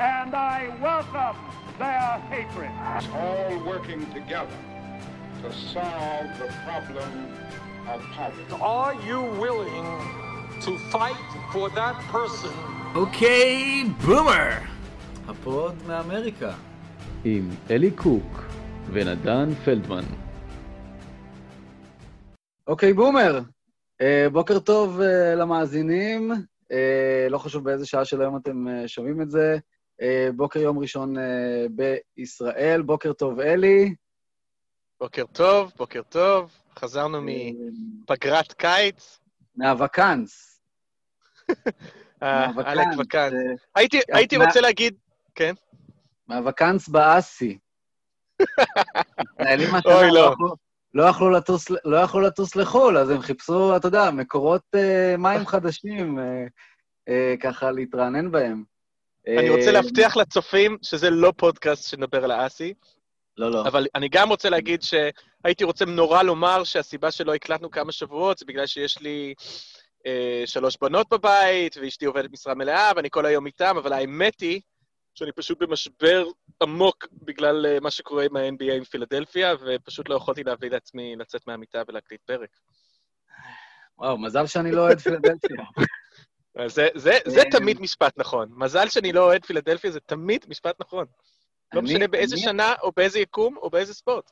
[0.00, 1.36] and I welcome
[1.78, 2.70] their hatred.
[3.22, 4.60] all working together
[5.42, 7.12] to solve the problem
[7.92, 8.54] of poverty.
[8.62, 9.86] Are you willing
[10.64, 12.54] to fight for that person
[12.94, 14.50] אוקיי, בומר!
[15.28, 16.52] הפוד מאמריקה.
[17.24, 18.44] עם אלי קוק
[18.92, 20.04] ונדן פלדמן.
[22.66, 23.40] אוקיי, בומר.
[24.00, 26.32] אה, בוקר טוב אה, למאזינים.
[26.72, 29.58] אה, לא חשוב באיזה שעה של היום אתם אה, שומעים את זה.
[30.00, 31.66] אה, בוקר יום ראשון אה,
[32.16, 32.82] בישראל.
[32.82, 33.94] בוקר טוב, אלי.
[35.00, 36.52] בוקר טוב, בוקר טוב.
[36.78, 39.18] חזרנו מפגרת קיץ.
[39.56, 40.60] מהווקאנס.
[42.22, 43.32] אה, עלק וקאנס.
[43.32, 43.80] אה,
[44.14, 44.94] הייתי- רוצה להגיד,
[45.34, 45.54] כן?
[46.28, 47.58] מהווקאנס באסי.
[49.40, 50.30] ישראלים אוי, לא.
[50.32, 50.54] יכלו-
[50.94, 55.46] לא יכלו לטוס, לא יכלו לטוס לחו"ל, אז הם חיפשו, אתה יודע, מקורות אה, מים
[55.46, 56.44] חדשים, אה,
[57.08, 58.64] אה, ככה להתרענן בהם.
[59.26, 62.74] אני אה, רוצה להבטיח לצופים שזה לא פודקאסט שנדבר על האסי,
[63.36, 63.62] לא, לא.
[63.66, 68.44] אבל אני גם רוצה להגיד שהייתי רוצה נורא לומר שהסיבה שלא הקלטנו כמה שבועות זה
[68.44, 69.34] בגלל שיש לי
[70.06, 74.60] אה, שלוש בנות בבית, ואשתי עובדת משרה מלאה, ואני כל היום איתם, אבל האמת היא
[75.14, 76.26] שאני פשוט במשבר
[76.62, 81.46] עמוק בגלל אה, מה שקורה עם ה-NBA עם פילדלפיה, ופשוט לא יכולתי להביא לעצמי לצאת
[81.46, 82.50] מהמיטה ולהקליט פרק.
[83.98, 85.64] וואו, מזל שאני לא אוהד פילדלפיה.
[86.66, 88.48] זה, זה, זה אה, תמיד משפט נכון.
[88.52, 91.04] מזל שאני לא אוהד פילדלפיה, זה תמיד משפט נכון.
[91.74, 94.30] לא משנה באיזה שנה, או באיזה יקום, או באיזה ספורט.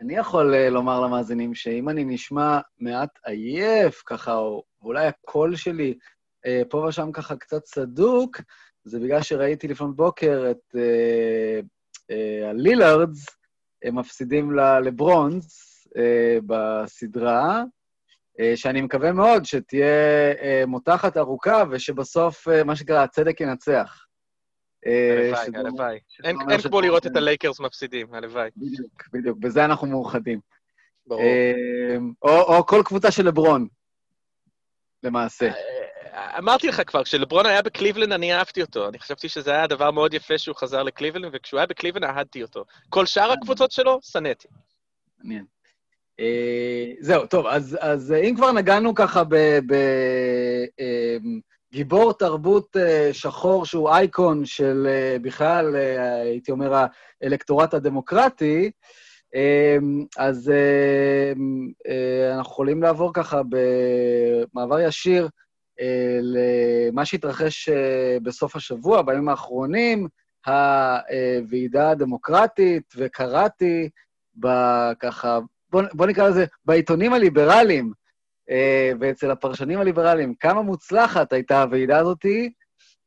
[0.00, 5.94] אני יכול אה, לומר למאזינים שאם אני נשמע מעט עייף, ככה, או אולי הקול שלי
[6.46, 8.40] אה, פה ושם ככה קצת סדוק,
[8.84, 11.60] זה בגלל שראיתי לפנות בוקר את אה,
[12.10, 13.26] אה, הלילארדס,
[13.82, 17.64] הם מפסידים ל- לברונס אה, בסדרה,
[18.54, 24.06] שאני מקווה מאוד שתהיה אה, מותחת ארוכה, ושבסוף, אה, מה שנקרא, הצדק ינצח.
[24.86, 25.98] אה, הלוואי, הלוואי.
[26.24, 26.36] אין
[26.68, 28.50] כמו לראות את הלייקרס מפסידים, הלוואי.
[28.56, 30.40] בדיוק, בדיוק, בזה אנחנו מאוחדים.
[31.06, 31.22] ברור.
[31.22, 33.68] אה, או, כל קבוצה של לברון,
[35.02, 35.48] למעשה.
[36.12, 38.88] אה, אמרתי לך כבר, כשלברון היה בקליבלנד, אני אהבתי אותו.
[38.88, 42.64] אני חשבתי שזה היה דבר מאוד יפה שהוא חזר לקליבלנד, וכשהוא היה בקליבלנד, אהדתי אותו.
[42.88, 44.48] כל שאר הקבוצות שלו, שנאתי.
[45.18, 45.55] מעניין.
[46.20, 49.22] אה, זהו, טוב, אז, אז אה, אם כבר נגענו ככה
[51.72, 54.86] בגיבור תרבות אה, שחור שהוא אייקון של
[55.22, 55.76] בכלל,
[56.24, 56.84] הייתי אומר,
[57.22, 58.70] האלקטורט הדמוקרטי,
[59.34, 59.76] אה,
[60.18, 61.32] אז אה,
[62.36, 65.28] אנחנו יכולים לעבור ככה במעבר ישיר
[66.20, 67.68] למה שהתרחש
[68.22, 70.08] בסוף השבוע, בימים האחרונים,
[70.46, 73.88] הוועידה הדמוקרטית, וקראתי
[75.00, 75.38] ככה,
[75.70, 77.92] בוא, בוא נקרא לזה, בעיתונים הליברליים
[78.50, 82.52] אה, ואצל הפרשנים הליברליים, כמה מוצלחת הייתה הוועידה הזאתי,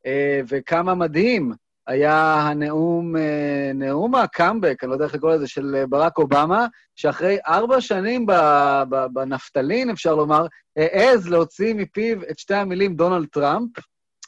[0.06, 1.52] אה, וכמה מדהים
[1.86, 6.66] היה הנאום, אה, נאום הקאמבק, אני לא יודע איך לקרוא לזה, של ברק אובמה,
[6.96, 10.46] שאחרי ארבע שנים ב- ב- בנפטלין, אפשר לומר,
[10.76, 13.70] העז להוציא מפיו את שתי המילים דונלד טראמפ,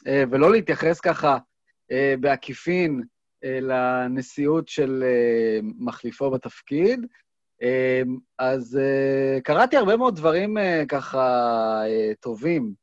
[0.07, 1.37] אה, ולא להתייחס ככה
[1.91, 3.03] אה, בעקיפין
[3.43, 7.05] אה, לנשיאות של אה, מחליפו בתפקיד.
[7.63, 8.01] אה,
[8.39, 11.21] אז אה, קראתי הרבה מאוד דברים אה, ככה
[11.85, 12.73] אה, טובים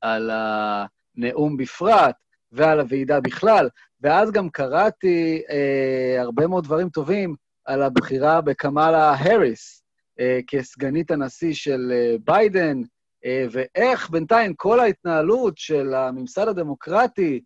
[0.00, 2.14] על הנאום בפרט
[2.52, 3.68] ועל הוועידה בכלל,
[4.00, 5.42] ואז גם קראתי
[6.18, 9.82] הרבה מאוד דברים טובים על הבחירה בקמאלה האריס
[10.46, 11.92] כסגנית הנשיא של
[12.24, 12.80] ביידן,
[13.50, 17.40] ואיך בינתיים כל ההתנהלות של הממסד הדמוקרטי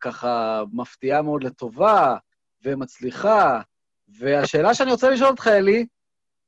[0.00, 2.16] ככה מפתיעה מאוד לטובה
[2.64, 3.60] ומצליחה.
[4.08, 5.86] והשאלה שאני רוצה לשאול אותך, אלי,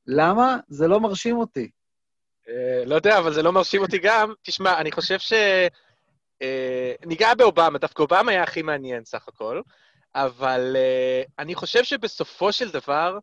[0.06, 1.70] למה זה לא מרשים אותי?
[2.48, 4.32] אה, לא יודע, אבל זה לא מרשים אותי גם.
[4.42, 5.32] תשמע, אני חושב ש...
[6.42, 9.60] אה, ניגע באובמה, דווקא אובמה היה הכי מעניין סך הכל,
[10.14, 13.18] אבל אה, אני חושב שבסופו של דבר,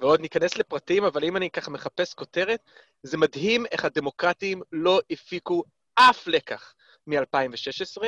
[0.00, 2.60] ועוד ניכנס לפרטים, אבל אם אני ככה מחפש כותרת,
[3.02, 5.64] זה מדהים איך הדמוקרטים לא הפיקו
[5.94, 6.74] אף לקח
[7.06, 8.02] מ-2016.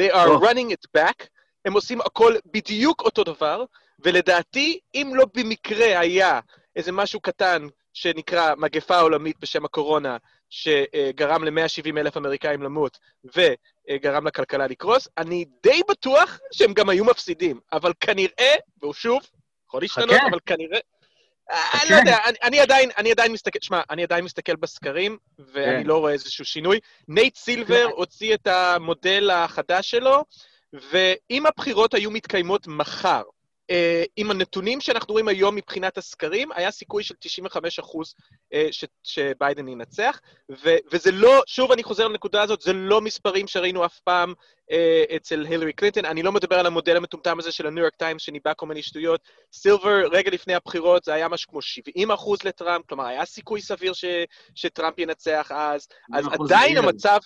[0.00, 0.44] They are טוב.
[0.44, 1.26] running it back,
[1.64, 3.64] הם עושים הכל בדיוק אותו דבר,
[4.04, 6.40] ולדעתי, אם לא במקרה היה
[6.76, 10.16] איזה משהו קטן שנקרא מגפה עולמית בשם הקורונה,
[10.50, 17.60] שגרם ל-170 אלף אמריקאים למות וגרם לכלכלה לקרוס, אני די בטוח שהם גם היו מפסידים.
[17.72, 19.22] אבל כנראה, והוא שוב,
[19.66, 20.26] יכול להשתנות, חכה.
[20.30, 20.78] אבל כנראה...
[21.50, 25.82] אני לא יודע, אני, אני עדיין, אני עדיין מסתכל, שמע, אני עדיין מסתכל בסקרים, ואני
[25.82, 25.86] כן.
[25.86, 26.80] לא רואה איזשהו שינוי.
[27.08, 30.24] נייט סילבר הוציא את המודל החדש שלו,
[30.72, 33.22] ואם הבחירות היו מתקיימות מחר,
[34.16, 38.14] עם הנתונים שאנחנו רואים היום מבחינת הסקרים, היה סיכוי של 95 אחוז
[38.52, 40.20] אה, ש, שביידן ינצח,
[40.50, 44.34] ו, וזה לא, שוב אני חוזר לנקודה הזאת, זה לא מספרים שראינו אף פעם
[44.70, 48.22] אה, אצל הילרי קלינטון, אני לא מדבר על המודל המטומטם הזה של הניו יורק טיימס
[48.22, 49.20] שניבא כל מיני שטויות.
[49.52, 53.92] סילבר, רגע לפני הבחירות, זה היה משהו כמו 70 אחוז לטראמפ, כלומר, היה סיכוי סביר
[53.92, 54.04] ש,
[54.54, 57.18] שטראמפ ינצח אז, אז עדיין המצב...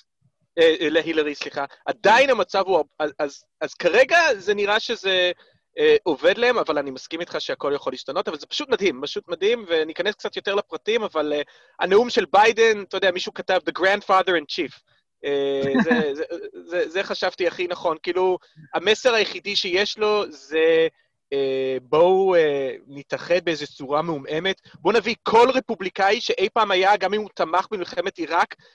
[0.59, 1.65] אה, אה, להילרי, סליחה.
[1.87, 2.85] עדיין המצב הוא...
[2.99, 5.33] אז, אז, אז כרגע זה נראה שזה
[6.03, 9.65] עובד להם, אבל אני מסכים איתך שהכל יכול להשתנות, אבל זה פשוט מדהים, פשוט מדהים,
[9.69, 11.43] וניכנס קצת יותר לפרטים, אבל אה,
[11.81, 14.81] הנאום של ביידן, אתה יודע, מישהו כתב The Grandfather in Chief.
[15.25, 16.25] אה, זה, זה,
[16.67, 17.97] זה, זה חשבתי הכי נכון.
[18.03, 18.39] כאילו,
[18.75, 20.89] המסר היחידי שיש לו זה...
[21.33, 27.15] אה, בואו אה, נתאחד באיזו צורה מעומעמת, בואו נביא כל רפובליקאי שאי פעם היה, גם
[27.15, 28.67] אם הוא תמך במלחמת עיראק, אה,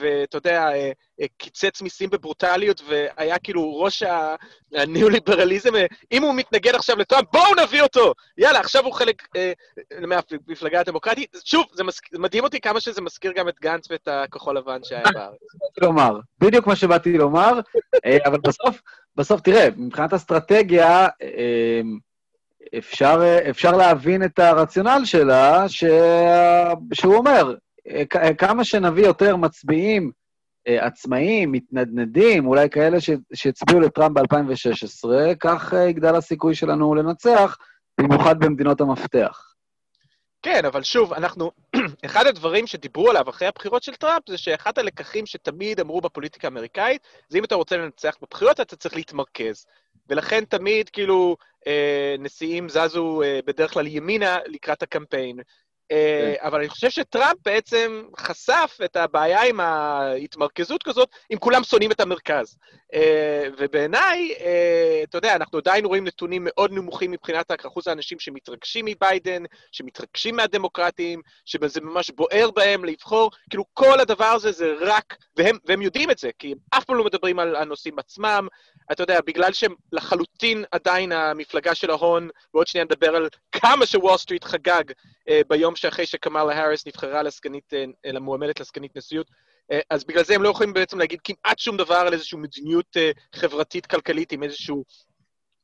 [0.00, 4.02] ואתה יודע, אה, אה, קיצץ מיסים בברוטליות, והיה כאילו ראש
[4.74, 5.72] הניאו-ליברליזם,
[6.12, 8.12] אם הוא מתנגד עכשיו לטראמפ, בואו נביא אותו!
[8.38, 9.22] יאללה, עכשיו הוא חלק
[10.00, 11.36] מהמפלגה הדמוקרטית.
[11.44, 11.82] שוב, זה
[12.18, 15.38] מדהים אותי כמה שזה מזכיר גם את גנץ ואת הכחול לבן שהיה בארץ.
[15.82, 17.60] לומר, בדיוק מה שבאתי לומר,
[18.26, 18.80] אבל בסוף,
[19.16, 21.08] בסוף, תראה, מבחינת אסטרטגיה,
[22.78, 25.84] אפשר, אפשר להבין את הרציונל שלה, ש...
[26.94, 27.54] שהוא אומר,
[28.38, 30.10] כמה שנביא יותר מצביעים
[30.68, 32.98] אה, עצמאים, מתנדנדים, אולי כאלה
[33.34, 35.08] שהצביעו לטראמפ ב-2016,
[35.40, 37.56] כך אה, יגדל הסיכוי שלנו לנצח,
[38.00, 39.54] במיוחד במדינות המפתח.
[40.42, 41.50] כן, אבל שוב, אנחנו...
[42.04, 47.02] אחד הדברים שדיברו עליו אחרי הבחירות של טראמפ זה שאחד הלקחים שתמיד אמרו בפוליטיקה האמריקאית,
[47.28, 49.66] זה אם אתה רוצה לנצח בבחירות, אתה צריך להתמרכז.
[50.08, 51.36] ולכן תמיד, כאילו,
[51.66, 55.38] אה, נשיאים זזו אה, בדרך כלל ימינה לקראת הקמפיין.
[55.92, 56.46] אה, כן.
[56.46, 62.00] אבל אני חושב שטראמפ בעצם חשף את הבעיה עם ההתמרכזות כזאת, אם כולם שונאים את
[62.00, 62.56] המרכז.
[62.94, 68.84] אה, ובעיניי, אה, אתה יודע, אנחנו עדיין רואים נתונים מאוד נמוכים מבחינת אחוז האנשים שמתרגשים
[68.84, 69.42] מביידן,
[69.72, 73.30] שמתרגשים מהדמוקרטים, שזה ממש בוער בהם לבחור.
[73.50, 76.96] כאילו, כל הדבר הזה זה רק, והם, והם יודעים את זה, כי הם אף פעם
[76.96, 78.48] לא מדברים על הנושאים עצמם.
[78.92, 84.16] אתה יודע, בגלל שהם לחלוטין עדיין המפלגה של ההון, ועוד שנייה נדבר על כמה שוול
[84.16, 84.84] סטריט חגג
[85.48, 89.26] ביום שאחרי שקמאלה האריס נבחרה לסגנית, אה, למועמדת לסגנית נשיאות,
[89.72, 92.96] אה, אז בגלל זה הם לא יכולים בעצם להגיד כמעט שום דבר על איזושהי מדיניות
[92.96, 94.84] אה, חברתית-כלכלית עם איזשהו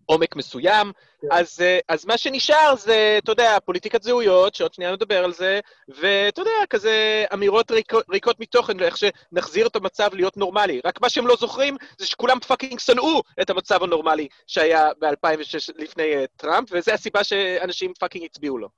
[0.06, 0.92] עומק מסוים.
[1.20, 1.28] כן.
[1.30, 6.40] אז, אז מה שנשאר זה, אתה יודע, פוליטיקת זהויות, שעוד שנייה נדבר על זה, ואתה
[6.40, 10.80] יודע, כזה אמירות ריקות, ריקות מתוכן, ואיך שנחזיר את המצב להיות נורמלי.
[10.84, 16.12] רק מה שהם לא זוכרים זה שכולם fucking שנאו את המצב הנורמלי שהיה ב-2006 לפני
[16.36, 18.68] טראמפ, וזו הסיבה שאנשים fucking הצביעו לו.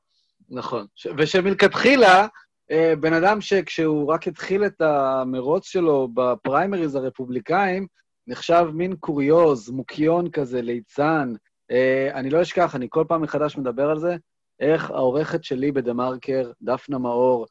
[0.49, 0.87] נכון.
[1.19, 2.27] ושמלכתחילה,
[2.71, 7.87] אה, בן אדם שכשהוא רק התחיל את המרוץ שלו בפריימריז הרפובליקאים,
[8.27, 11.33] נחשב מין קוריוז, מוקיון כזה, ליצן.
[11.71, 14.17] אה, אני לא אשכח, אני כל פעם מחדש מדבר על זה,
[14.61, 17.47] איך העורכת שלי בדה-מרקר, דפנה מאור,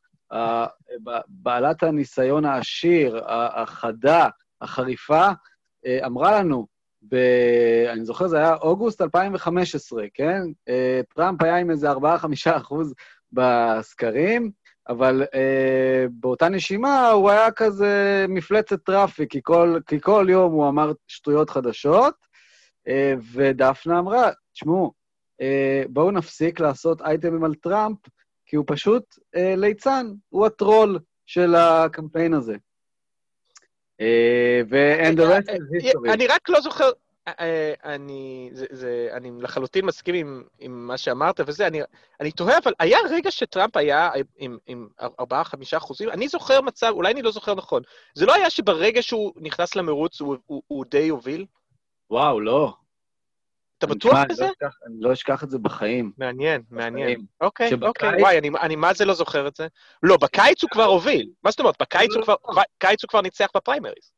[1.27, 4.30] בעלת הניסיון העשיר, החדה,
[4.62, 5.27] החריפה,
[5.86, 6.68] אה, אמרה לנו,
[7.12, 7.16] ב...
[7.94, 10.42] אני זוכר, זה היה אוגוסט 2015, כן?
[10.69, 11.95] אה, טראמפ היה עם איזה 4-5
[12.57, 12.94] אחוז
[13.31, 14.51] בסקרים,
[14.89, 20.69] אבל uh, באותה נשימה הוא היה כזה מפלצת traffic, כי כל, כי כל יום הוא
[20.69, 22.15] אמר שטויות חדשות,
[22.87, 22.91] uh,
[23.33, 24.93] ודפנה אמרה, תשמעו,
[25.41, 25.45] uh,
[25.89, 27.97] בואו נפסיק לעשות אייטמים על טראמפ,
[28.45, 32.55] כי הוא פשוט uh, ליצן, הוא הטרול של הקמפיין הזה.
[34.69, 36.13] ו-and the rest is history.
[36.13, 36.91] אני רק לא זוכר, אה,
[37.85, 41.81] אני, זה, זה, אני לחלוטין מסכים עם, עם מה שאמרת וזה, אני,
[42.21, 45.03] אני תוהה, אבל היה רגע שטראמפ היה עם, עם 4-5
[45.77, 46.09] אחוזים?
[46.09, 47.81] אני זוכר מצב, אולי אני לא זוכר נכון,
[48.15, 51.45] זה לא היה שברגע שהוא נכנס למרוץ הוא, הוא, הוא די הוביל?
[52.09, 52.73] וואו, לא.
[53.77, 54.45] אתה בטוח לא בזה?
[54.61, 56.11] לא אני לא אשכח את זה בחיים.
[56.17, 57.25] מעניין, מעניין.
[57.41, 59.67] אוקיי, אוקיי, וואי, אני, אני מה זה לא זוכר את זה?
[60.03, 61.29] לא, בקיץ הוא כבר הוביל.
[61.44, 61.75] מה זאת אומרת?
[61.81, 64.11] בקיץ הוא כבר, בקיץ הוא כבר ניצח בפריימריז.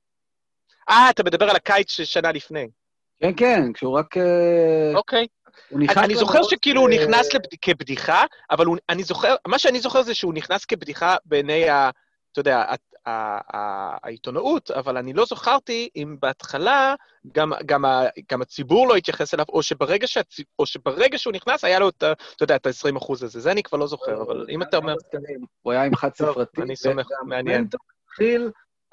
[0.90, 2.68] אה, אתה מדבר על הקיץ של שנה לפני.
[3.20, 4.18] כן, כן, כשהוא רק...
[4.18, 5.28] אה, אוקיי.
[5.98, 7.30] אני זוכר שכאילו הוא נכנס
[7.62, 11.90] כבדיחה, אבל אני זוכר, מה שאני זוכר זה שהוא נכנס כבדיחה בעיני ה...
[12.32, 12.64] אתה יודע,
[14.04, 16.96] העיתונאות, אבל אני לא זכרתי אם בהתחלה
[17.32, 17.86] גם, גם,
[18.32, 20.40] גם הציבור לא התייחס אליו, או שברגע, שהצ...
[20.60, 23.40] או שברגע שהוא נכנס היה לו את, אתה יודע, את ה-20 אחוז הזה.
[23.40, 24.96] זה אני כבר לא זוכר, אבל אם אתה אומר...
[25.62, 26.62] הוא היה עם חד ספרתי.
[26.62, 27.68] אני סומך, מעניין.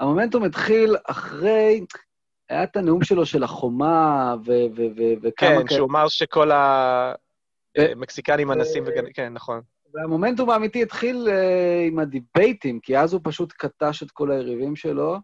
[0.00, 1.81] המומנטום התחיל אחרי...
[2.49, 4.35] היה את הנאום שלו של החומה,
[5.23, 5.33] וכמה...
[5.37, 6.51] כן, שהוא אמר שכל
[7.77, 9.05] המקסיקנים אנסים וגם...
[9.15, 9.61] כן, נכון.
[9.95, 15.17] והמומנטום האמיתי התחיל uh, עם הדיבייטים, כי אז הוא פשוט קטל את כל היריבים שלו,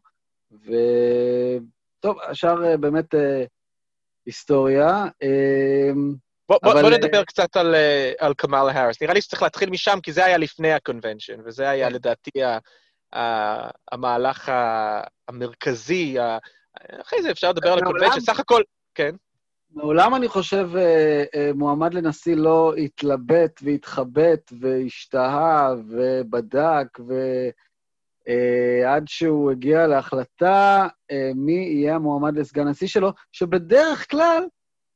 [0.52, 3.14] וטוב, השאר uh, באמת
[4.26, 5.04] ההיסטוריה.
[5.22, 6.14] אמ,
[6.48, 9.02] בוא, אבל, בוא אה, נדבר קצת על, אה, על קמאלה האריס.
[9.02, 11.94] נראה לי שצריך להתחיל משם, כי זה היה לפני ה convention, וזה היה כן.
[11.94, 12.58] לדעתי ה,
[13.18, 14.52] ה, המהלך
[15.28, 16.18] המרכזי.
[16.18, 16.38] ה,
[17.00, 18.32] אחרי זה אפשר לדבר על מעולם- ה convention.
[18.32, 18.62] סך הכל,
[18.94, 19.14] כן.
[19.74, 26.98] מעולם אני חושב אה, אה, מועמד לנשיא לא התלבט והתחבט והשתהה ובדק,
[28.26, 34.42] ועד שהוא הגיע להחלטה אה, מי יהיה המועמד לסגן נשיא שלו, שבדרך כלל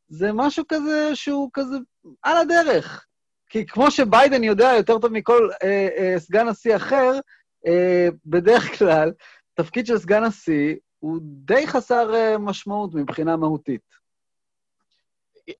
[0.09, 1.77] זה משהו כזה שהוא כזה
[2.23, 3.07] על הדרך.
[3.49, 7.13] כי כמו שביידן יודע יותר טוב מכל אה, אה, סגן נשיא אחר,
[7.67, 9.13] אה, בדרך כלל,
[9.55, 14.05] תפקיד של סגן נשיא הוא די חסר אה, משמעות מבחינה מהותית.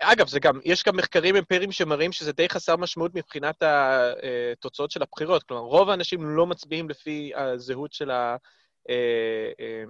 [0.01, 5.03] אגב, זה גם, יש גם מחקרים אמפיריים שמראים שזה די חסר משמעות מבחינת התוצאות של
[5.03, 5.43] הבחירות.
[5.43, 8.37] כלומר, רוב האנשים לא מצביעים לפי הזהות של ה...
[8.91, 9.85] אה, אה,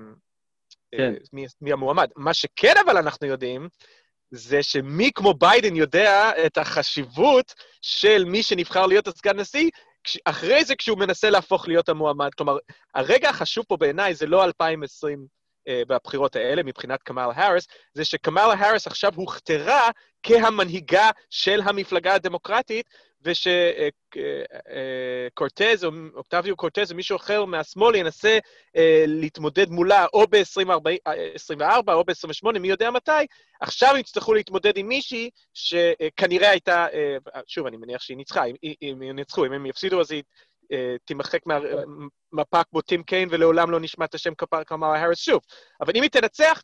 [0.93, 1.13] כן.
[1.13, 2.11] אה, מי, מי המועמד.
[2.17, 3.69] מה שכן אבל אנחנו יודעים,
[4.31, 9.71] זה שמי כמו ביידן יודע את החשיבות של מי שנבחר להיות הסגן נשיא,
[10.25, 12.35] אחרי זה כשהוא מנסה להפוך להיות המועמד.
[12.35, 12.59] כלומר,
[12.95, 18.55] הרגע החשוב פה בעיניי זה לא 2020 אה, בבחירות האלה, מבחינת קמאלה האריס, זה שקמאלה
[18.55, 19.91] האריס עכשיו הוכתרה
[20.23, 22.87] כהמנהיגה של המפלגה הדמוקרטית,
[25.33, 28.39] ושקורטז, או אוקטביו קורטז, או מישהו אחר מהשמאל ינסה
[28.77, 33.13] אה, להתמודד מולה או ב-2024 או ב-28, מי יודע מתי,
[33.61, 37.17] עכשיו יצטרכו להתמודד עם מישהי שכנראה הייתה, אה,
[37.47, 38.45] שוב, אני מניח שהיא ניצחה,
[38.83, 40.25] אם, ינצחו, אם הם יפסידו אז היא אה,
[41.05, 44.33] תימחק מהמפה כמו טים קיין ולעולם לא נשמע את השם
[44.67, 45.41] קמאלה האריס שוב.
[45.81, 46.63] אבל אם היא תנצח,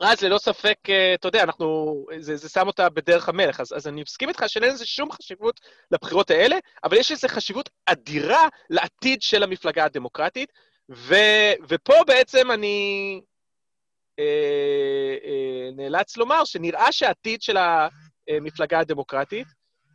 [0.00, 3.60] אז ללא ספק, אה, אתה יודע, אנחנו, זה, זה שם אותה בדרך המלך.
[3.60, 5.60] אז, אז אני מסכים איתך שאין לזה שום חשיבות
[5.90, 10.52] לבחירות האלה, אבל יש לזה חשיבות אדירה לעתיד של המפלגה הדמוקרטית,
[10.90, 11.14] ו,
[11.68, 13.20] ופה בעצם אני
[14.18, 14.24] אה,
[15.24, 17.56] אה, נאלץ לומר שנראה שהעתיד של
[18.28, 19.46] המפלגה הדמוקרטית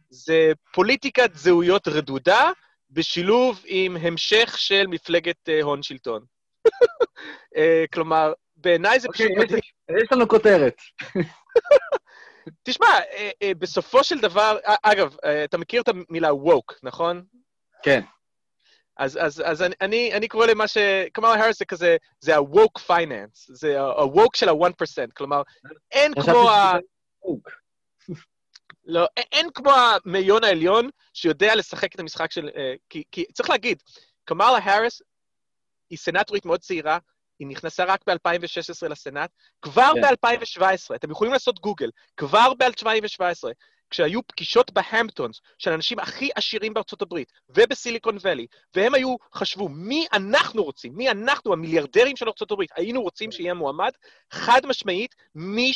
[0.10, 2.52] זה פוליטיקת זהויות רדודה,
[2.90, 6.26] בשילוב עם המשך של מפלגת אה, הון שלטון.
[7.58, 9.60] אה, כלומר, בעיניי זה פשוט אוקיי, מדהים.
[10.02, 10.76] יש לנו כותרת.
[12.64, 17.24] תשמע, אה, אה, בסופו של דבר, אה, אגב, אה, אתה מכיר את המילה woke, נכון?
[17.84, 18.02] כן.
[18.98, 20.78] אז, אז, אז אני, אני, אני קורא למה ש...
[21.14, 25.42] קמאלה האריס זה כזה, זה ה-woke finance, זה ה-woke של ה-1%, כלומר,
[25.92, 26.78] אין כמו ה...
[28.86, 32.50] לא, אין, כמו המאיון העליון שיודע לשחק את המשחק של...
[32.56, 33.84] אה, כי, כי צריך להגיד,
[34.26, 35.02] קמאלה האריס
[35.90, 36.98] היא סנטורית מאוד צעירה,
[37.40, 39.30] היא נכנסה רק ב-2016 לסנאט,
[39.62, 40.02] כבר כן.
[40.02, 43.50] ב-2017, אתם יכולים לעשות גוגל, כבר ב-2017,
[43.90, 50.06] כשהיו פגישות בהמפטונס של האנשים הכי עשירים בארצות הברית ובסיליקון ואלי, והם היו, חשבו, מי
[50.14, 53.92] אנחנו רוצים, מי אנחנו, המיליארדרים של ארצות הברית, היינו רוצים שיהיה מועמד,
[54.32, 55.74] חד משמעית, מי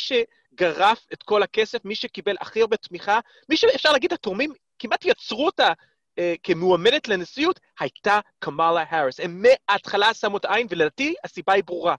[0.54, 5.46] שגרף את כל הכסף, מי שקיבל הכי הרבה תמיכה, מי שאפשר להגיד, התורמים כמעט יצרו
[5.46, 5.72] אותה
[6.18, 9.20] אה, כמועמדת לנשיאות, הייתה קמאלה האריס.
[9.20, 11.94] הם מההתחלה שמו את העין, ולדעתי הסיבה היא ברורה.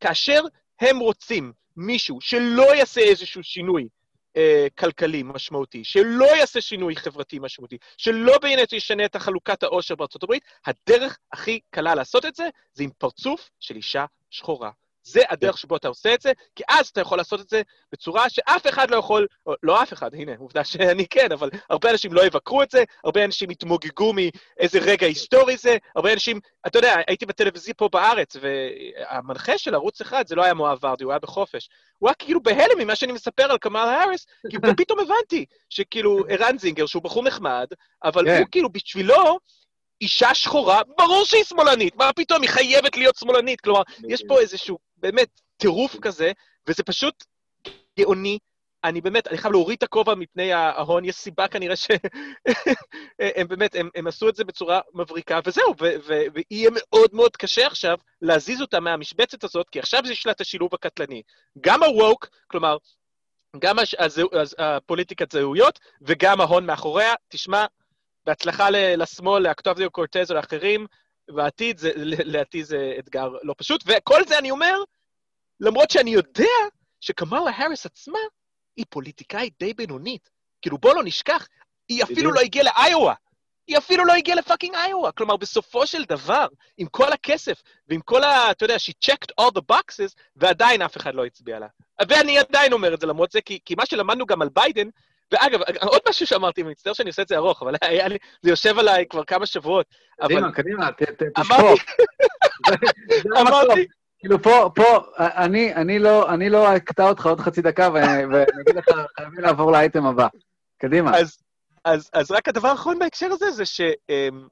[0.00, 0.42] כאשר
[0.80, 3.88] הם רוצים מישהו שלא יעשה איזשהו שינוי
[4.36, 10.22] אה, כלכלי משמעותי, שלא יעשה שינוי חברתי משמעותי, שלא באמת ישנה את החלוקת העושר בארצות
[10.22, 14.70] הברית, הדרך הכי קלה לעשות את זה, זה עם פרצוף של אישה שחורה.
[15.08, 17.62] זה הדרך שבו אתה עושה את זה, כי אז אתה יכול לעשות את זה
[17.92, 21.90] בצורה שאף אחד לא יכול, או, לא אף אחד, הנה, עובדה שאני כן, אבל הרבה
[21.90, 26.78] אנשים לא יבקרו את זה, הרבה אנשים יתמוגגו מאיזה רגע היסטורי זה, הרבה אנשים, אתה
[26.78, 31.12] יודע, הייתי בטלוויזיה פה בארץ, והמנחה של ערוץ אחד, זה לא היה מואב ורדי, הוא
[31.12, 31.68] היה בחופש.
[31.98, 36.58] הוא היה כאילו בהלם ממה שאני מספר על קמאלה האריס, כי פתאום הבנתי שכאילו ערן
[36.58, 37.66] זינגר, שהוא בחור נחמד,
[38.04, 38.38] אבל כן.
[38.38, 39.38] הוא כאילו, בשבילו,
[40.00, 43.60] אישה שחורה, ברור שהיא שמאלנית, מה פתאום, היא חייבת להיות שמאלנית.
[43.60, 46.32] כלומר, יש פה איזשהו באמת טירוף כזה,
[46.66, 47.24] וזה פשוט
[48.00, 48.38] גאוני.
[48.84, 51.98] אני באמת, אני חייב להוריד את הכובע מפני ההון, יש סיבה כנראה שהם
[53.48, 55.74] באמת, הם, הם עשו את זה בצורה מבריקה, וזהו,
[56.32, 60.70] ויהיה מאוד מאוד קשה עכשיו להזיז אותה מהמשבצת הזאת, כי עכשיו יש לה את השילוב
[60.74, 61.22] הקטלני.
[61.60, 62.76] גם ה-woke, כלומר,
[63.58, 67.14] גם הש- הזהו- הז- הפוליטיקת זהויות, וגם ההון מאחוריה.
[67.28, 67.66] תשמע,
[68.26, 70.86] בהצלחה לשמאל, לאקטוביו קורטז ולאחרים,
[71.34, 71.90] והעתיד זה,
[72.24, 73.84] לעתיד זה אתגר לא פשוט.
[73.86, 74.74] וכל זה אני אומר,
[75.60, 76.44] למרות שאני יודע
[77.00, 78.18] שקמאלה האריס עצמה
[78.76, 80.30] היא פוליטיקאית די בינונית.
[80.62, 81.48] כאילו, בוא לא נשכח,
[81.88, 82.32] היא אפילו.
[82.32, 83.14] לא הגיעה לאיואה.
[83.66, 85.12] היא אפילו לא הגיעה לפאקינג איואה.
[85.12, 88.50] כלומר, בסופו של דבר, עם כל הכסף ועם כל ה...
[88.50, 91.66] אתה יודע, she checked all the boxes, ועדיין אף אחד לא הצביע לה.
[92.08, 94.88] ואני עדיין אומר את זה למרות זה, כי, כי מה שלמדנו גם על ביידן,
[95.32, 98.78] ואגב, עוד משהו שאמרתי, מצטער שאני עושה את זה ארוך, אבל היה לי, זה יושב
[98.78, 99.86] עליי כבר כמה שבועות.
[100.22, 100.88] קדימה, קדימה,
[101.34, 101.80] תשפוך.
[103.40, 103.86] אמרתי,
[104.18, 108.24] כאילו פה, פה, אני, אני לא, אני לא אקטע אותך עוד חצי דקה ואני
[108.60, 108.84] אגיד לך,
[109.16, 110.26] חייבים לעבור לאייטם הבא.
[110.78, 111.18] קדימה.
[111.18, 111.38] אז,
[111.84, 113.80] אז, אז רק הדבר האחרון בהקשר הזה זה ש...
[113.80, 114.46] אמ,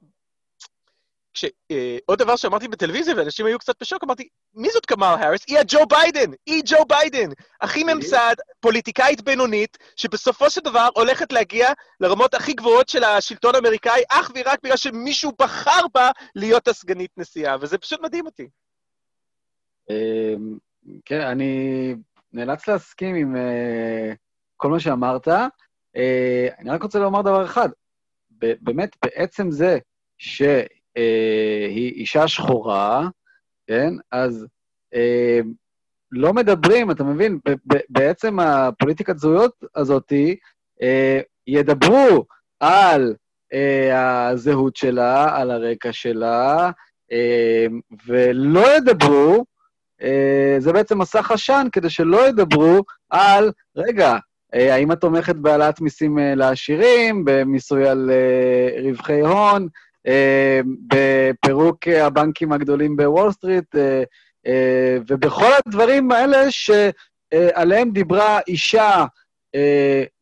[2.05, 5.41] עוד דבר שאמרתי בטלוויזיה, ואנשים היו קצת בשוק, אמרתי, מי זאת קמאלה האריס?
[5.47, 6.31] היא הג'ו ביידן!
[6.45, 7.29] היא ג'ו ביידן!
[7.61, 11.67] הכי ממסד, פוליטיקאית בינונית, שבסופו של דבר הולכת להגיע
[11.99, 17.55] לרמות הכי גבוהות של השלטון האמריקאי, אך ורק בגלל שמישהו בחר בה להיות הסגנית נשיאה,
[17.61, 18.47] וזה פשוט מדהים אותי.
[19.89, 20.57] אמ,
[21.05, 21.95] כן, אני
[22.33, 24.13] נאלץ להסכים עם אה,
[24.57, 25.27] כל מה שאמרת.
[25.97, 27.69] אה, אני רק רוצה לומר דבר אחד.
[28.39, 29.77] באמת, בעצם זה
[30.97, 33.07] שהיא אישה שחורה,
[33.67, 33.93] כן?
[34.11, 34.45] אז
[34.93, 35.39] אה,
[36.11, 37.39] לא מדברים, אתה מבין?
[37.47, 40.35] ב- ב- בעצם הפוליטיקת זהויות הזאתי,
[40.81, 42.25] אה, ידברו
[42.59, 43.15] על
[43.53, 46.71] אה, הזהות שלה, על הרקע שלה,
[47.11, 47.65] אה,
[48.07, 49.45] ולא ידברו,
[50.01, 54.17] אה, זה בעצם מסך עשן כדי שלא ידברו על, רגע,
[54.53, 59.67] אה, האם את תומכת בהעלאת מיסים אה, לעשירים, במיסוי על אה, רווחי הון, אה,
[60.87, 64.03] בפירוק אה, הבנקים הגדולים בוול סטריט, אה,
[64.47, 69.05] אה, ובכל הדברים האלה שעליהם דיברה אישה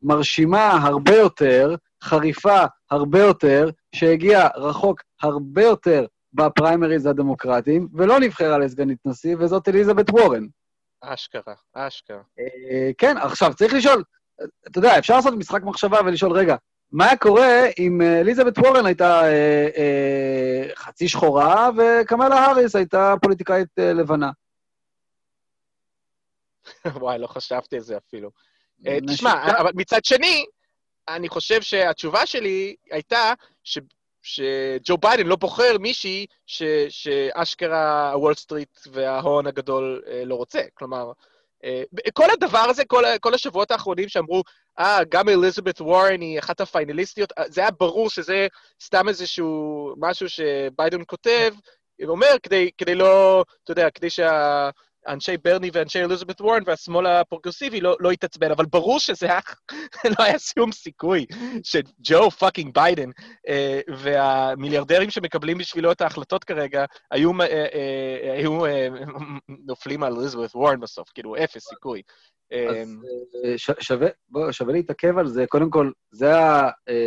[0.02, 8.98] מרשימה הרבה יותר, חריפה הרבה יותר, שהגיעה רחוק הרבה יותר בפריימריז הדמוקרטיים, ולא נבחרה לסגנית
[9.06, 10.46] נשיא, וזאת אליזבת וורן.
[11.02, 12.22] אשכרה, אשכרה.
[12.98, 14.04] כן, עכשיו, צריך לשאול,
[14.68, 16.56] אתה יודע, אפשר לעשות משחק מחשבה ולשאול, רגע,
[16.96, 23.14] מה היה קורה אם אה, אליזבת וורן הייתה אה, אה, חצי שחורה וקמאלה האריס הייתה
[23.22, 24.32] פוליטיקאית אה, לבנה?
[27.02, 28.30] וואי, לא חשבתי על זה אפילו.
[28.88, 30.46] אה, אה, תשמע, אבל מצד שני,
[31.10, 33.34] אני חושב שהתשובה שלי הייתה
[33.64, 33.80] ש...
[34.22, 36.64] שג'ו ביידן לא בוחר מישהי ש...
[36.90, 40.62] שאשכרה הוול סטריט וההון הגדול אה, לא רוצה.
[40.74, 41.12] כלומר,
[41.64, 41.84] אה,
[42.14, 44.44] כל הדבר הזה, כל, כל השבועות האחרונים שאמרו,
[44.80, 48.48] אה, גם אליזבת וורן היא אחת הפיינליסטיות, אה, זה היה ברור שזה
[48.84, 54.10] סתם איזשהו משהו שביידן כאילו אומר, כדי, כדי לא, אתה יודע, כדי
[55.06, 59.40] שהאנשי ברני ואנשי אליזבת וורן והשמאל הפרוגרסיבי לא, לא יתעצבן, אבל ברור שזה היה,
[60.20, 61.26] לא היה שום סיכוי
[61.64, 63.10] שג'ו פאקינג ביידן
[63.48, 68.88] אה, והמיליארדרים שמקבלים בשבילו את ההחלטות כרגע היו, אה, אה, היו אה,
[69.68, 72.02] נופלים על אליזבת וורן בסוף, כאילו אפס סיכוי.
[72.52, 72.98] אה, אז
[73.46, 75.46] אה, ש- שווה, בוא, שווה להתעכב על זה.
[75.48, 76.32] קודם כל, זה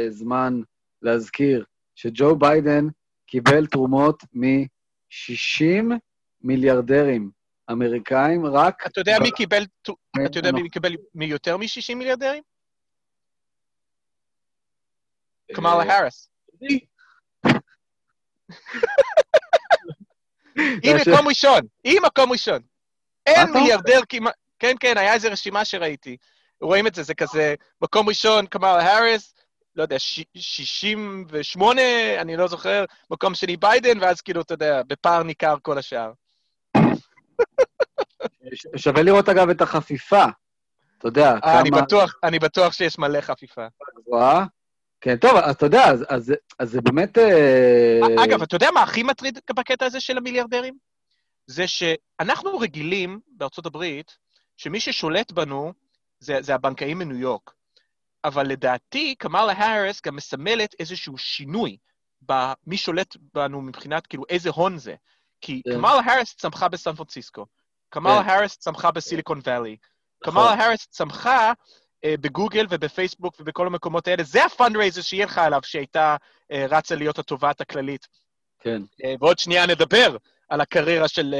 [0.06, 0.60] הזמן
[1.02, 2.86] להזכיר שג'ו ביידן
[3.26, 5.94] קיבל תרומות מ-60
[6.42, 7.37] מיליארדרים
[7.70, 8.86] אמריקאים, רק...
[8.86, 9.62] אתה יודע מי קיבל,
[10.26, 10.60] אתה יודע לא.
[10.60, 12.42] מי קיבל מיותר מ-60 מיליארדרים?
[15.54, 16.30] קמאלה האריס.
[20.82, 22.62] היא מקום ראשון, היא מקום ראשון.
[23.26, 24.34] אין מיליארדר כמעט...
[24.58, 26.16] כן, כן, היה איזו רשימה שראיתי.
[26.60, 29.34] רואים את זה, זה כזה, מקום ראשון, קמאלה האריס,
[29.76, 31.82] לא יודע, ש- 68,
[32.20, 36.12] אני לא זוכר, מקום שני ביידן, ואז כאילו, אתה יודע, בפער ניכר כל השאר.
[38.76, 40.24] שווה לראות, אגב, את החפיפה.
[40.98, 43.66] אתה יודע, אה, אני כמה בטוח, אני בטוח שיש מלא חפיפה.
[43.98, 44.46] גבוהה.
[45.00, 47.18] כן, טוב, אז אתה יודע, אז- אז אז זה באמת...
[47.18, 50.74] אה, אגב, אתה יודע מה הכי מטריד בקטע הזה של המיליארדרים?
[51.46, 54.16] זה שאנחנו רגילים בארצות הברית,
[54.56, 55.72] שמי ששולט בנו
[56.20, 57.50] זה, זה הבנקאים מניו יורק.
[58.24, 61.76] אבל לדעתי, קמאלה האריס גם מסמלת איזשהו שינוי
[62.22, 64.94] במי שולט בנו מבחינת כאילו איזה הון זה.
[65.40, 65.74] כי כן.
[65.74, 67.46] קמאלה האריס צמחה בסן פרנסיסקו,
[67.90, 68.28] קמאלה כן.
[68.28, 69.76] האריס צמחה בסיליקון ואלי,
[70.22, 70.34] נכון.
[70.34, 71.52] קמאלה האריס צמחה
[72.04, 74.22] אה, בגוגל ובפייסבוק ובכל המקומות האלה.
[74.22, 76.16] זה הפאנדרייזר שיהיה לך עליו, שהייתה
[76.52, 78.06] אה, רצה להיות התובעת הכללית.
[78.60, 78.82] כן.
[79.04, 80.16] אה, ועוד שנייה נדבר
[80.48, 81.34] על הקריירה של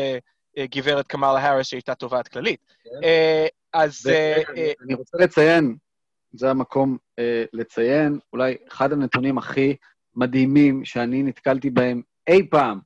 [0.58, 2.60] גברת קמאלה האריס, שהייתה תובעת כללית.
[3.04, 4.06] אה, אז...
[4.84, 5.76] אני רוצה לציין,
[6.32, 6.96] זה המקום
[7.52, 9.76] לציין, אולי אחד הנתונים הכי
[10.16, 12.80] מדהימים שאני נתקלתי בהם אי פעם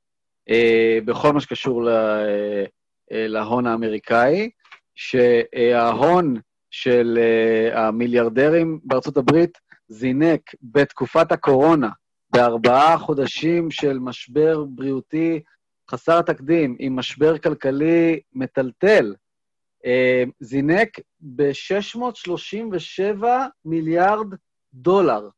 [1.05, 2.65] בכל מה שקשור ל, אה,
[3.13, 4.51] אה, להון האמריקאי,
[4.95, 6.37] שההון
[6.71, 11.89] של אה, המיליארדרים בארצות הברית זינק בתקופת הקורונה,
[12.31, 15.41] בארבעה חודשים של משבר בריאותי
[15.91, 19.15] חסר תקדים, עם משבר כלכלי מטלטל,
[19.87, 23.25] אה, זינק ב-637
[23.65, 24.27] מיליארד
[24.75, 25.29] דולר.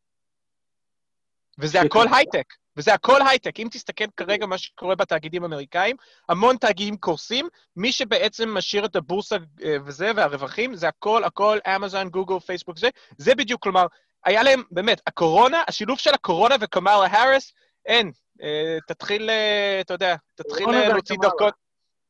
[1.59, 3.61] וזה הכל הייטק, וזה הכל הייטק.
[3.61, 5.97] אם תסתכל כרגע מה שקורה בתאגידים האמריקאים,
[6.29, 12.09] המון תאגידים קורסים, מי שבעצם משאיר את הבורסה אה, וזה, והרווחים, זה הכל, הכל, אמזון,
[12.09, 13.87] גוגל, פייסבוק, זה, זה בדיוק, כלומר,
[14.25, 17.53] היה להם, באמת, הקורונה, השילוב של הקורונה וקמאלה האריס,
[17.87, 18.13] אין.
[18.43, 21.31] אה, תתחיל, אה, אתה יודע, תתחיל להוציא וקמאלה.
[21.33, 21.51] דרכון...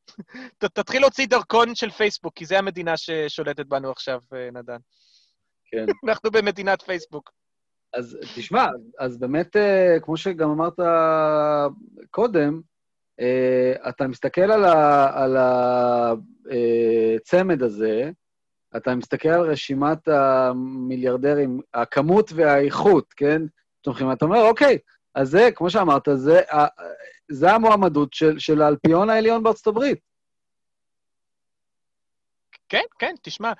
[0.59, 4.19] ת- תתחיל להוציא דרכון של פייסבוק, כי זה המדינה ששולטת בנו עכשיו,
[4.53, 4.77] נדן.
[5.71, 5.85] כן.
[6.09, 7.31] אנחנו במדינת פייסבוק.
[7.93, 8.67] אז תשמע,
[8.99, 10.79] אז באמת, אה, כמו שגם אמרת
[12.11, 12.61] קודם,
[13.19, 18.11] אה, אתה מסתכל על הצמד הזה,
[18.77, 23.41] אתה מסתכל על רשימת המיליארדרים, הכמות והאיכות, כן?
[23.81, 24.77] תומכים, אתה אומר, אוקיי,
[25.15, 26.41] אז זה, כמו שאמרת, זה,
[27.31, 29.99] זה המועמדות של, של האלפיון העליון בארצות הברית.
[32.69, 33.53] כן, כן, תשמע, אה,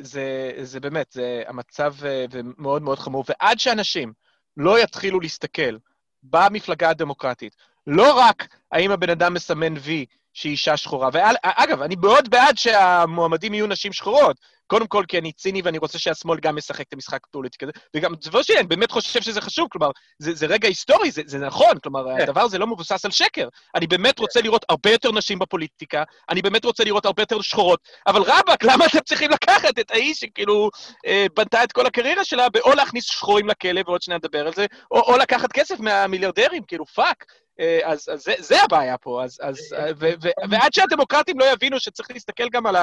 [0.00, 2.24] זה, זה באמת, זה המצב אה,
[2.58, 4.12] מאוד מאוד חמור, ועד שאנשים
[4.56, 5.76] לא יתחילו להסתכל
[6.22, 12.30] במפלגה הדמוקרטית, לא רק האם הבן אדם מסמן וי שהיא אישה שחורה, ואגב, אני מאוד
[12.30, 16.88] בעד שהמועמדים יהיו נשים שחורות, קודם כל כי אני ציני ואני רוצה שהשמאל גם ישחק
[16.88, 20.46] את המשחק הפוליטי כזה, וגם דבר שני, אני באמת חושב שזה חשוב, כלומר, זה, זה
[20.46, 22.22] רגע היסטורי, זה, זה נכון, כלומר, כן.
[22.22, 23.48] הדבר הזה לא מבוסס על שקר.
[23.74, 27.80] אני באמת רוצה לראות הרבה יותר נשים בפוליטיקה, אני באמת רוצה לראות הרבה יותר שחורות,
[28.06, 30.70] אבל רבאק, למה אתם צריכים לקחת את האיש שכאילו
[31.06, 34.54] אה, בנתה את כל הקריירה שלה, או על להכניס שחורים לכלא, ועוד שניה נדבר על
[34.54, 37.24] זה, או, או לקחת כסף מהמיליארדרים, כאילו, fuck.
[37.60, 41.44] אה, אז, אז זה, זה הבעיה פה, אז, אז, אה, ו, ו, ועד שהדמוקרטים לא
[41.44, 42.76] יבינו שצריך להסתכל גם על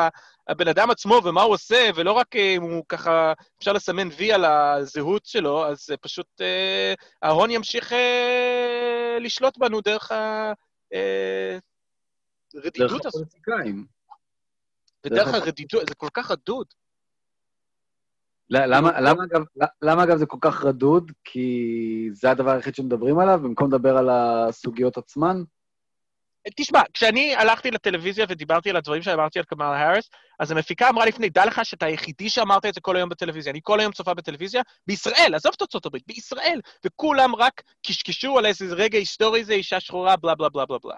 [0.47, 4.33] הבן אדם עצמו ומה הוא עושה, ולא רק אה, אם הוא ככה, אפשר לסמן וי
[4.33, 10.51] על הזהות שלו, אז אה, פשוט אה, ההון ימשיך אה, לשלוט בנו דרך ה...
[10.93, 11.57] אה,
[12.53, 13.85] דרך הרדידות הזאת, הפוליטיקאים.
[15.05, 16.67] ודרך דרך הרדידות, זה כל כך רדוד.
[18.51, 19.41] ל- למה, למה, אגב,
[19.81, 21.11] למה אגב זה כל כך רדוד?
[21.23, 25.43] כי זה הדבר היחיד שמדברים עליו, במקום לדבר על הסוגיות עצמן?
[26.55, 30.09] תשמע, כשאני הלכתי לטלוויזיה ודיברתי על הדברים שאמרתי על קמאלה האריס,
[30.39, 33.51] אז המפיקה אמרה לפני, דע לך שאתה היחידי שאמרת את זה כל היום בטלוויזיה.
[33.51, 38.45] אני כל היום צופה בטלוויזיה, בישראל, עזוב את ארצות הברית, בישראל, וכולם רק קשקשו על
[38.45, 40.95] איזה רגע היסטורי זה אישה שחורה, בלה בלה בלה בלה בלה.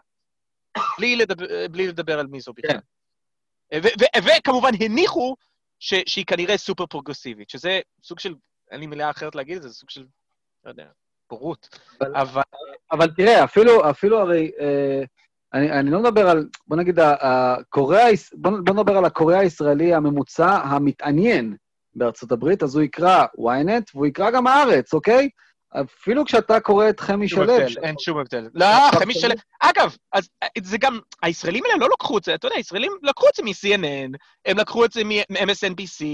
[0.97, 2.71] בלי לדבר, בלי לדבר על מי זו בכלל.
[2.71, 2.79] כן.
[3.83, 5.35] ו- ו- וכמובן הניחו
[5.83, 8.35] ש- שהיא כנראה סופר פרוגרסיבית, שזה סוג של,
[8.71, 10.05] אין לי מילה אחרת להגיד את זה, זה סוג של,
[10.65, 10.85] לא יודע,
[11.29, 11.79] בורות.
[12.01, 12.41] אבל- אבל
[12.91, 15.03] אבל תראה, אפילו, אפילו הרי, אה,
[15.53, 20.47] אני, אני לא מדבר על, בוא נגיד, הקוריאה, בוא, בוא נדבר על הקוריאה הישראלי הממוצע
[20.63, 21.55] המתעניין
[21.95, 25.29] בארצות הברית, אז הוא יקרא ynet והוא יקרא גם הארץ, אוקיי?
[25.81, 27.57] אפילו כשאתה קורא את חמי שלו.
[27.83, 28.49] אין שום הבדל.
[28.53, 28.65] לא,
[28.99, 29.13] חמי.
[29.13, 29.33] שלו...
[29.59, 33.25] אגב, אז אה, זה גם, הישראלים האלה לא לקחו את זה, אתה יודע, הישראלים לקחו
[33.29, 36.05] את זה מ-CNN, הם לקחו את זה מ-MSNBC,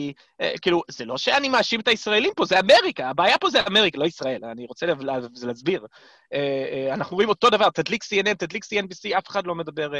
[0.41, 3.97] אה, כאילו, זה לא שאני מאשים את הישראלים פה, זה אמריקה, הבעיה פה זה אמריקה,
[3.99, 5.85] לא ישראל, אני רוצה לה- לה- להסביר.
[6.33, 9.91] אה, אנחנו רואים אותו דבר, תדליק CNN, תדליק CNBC, אף אחד לא מדבר...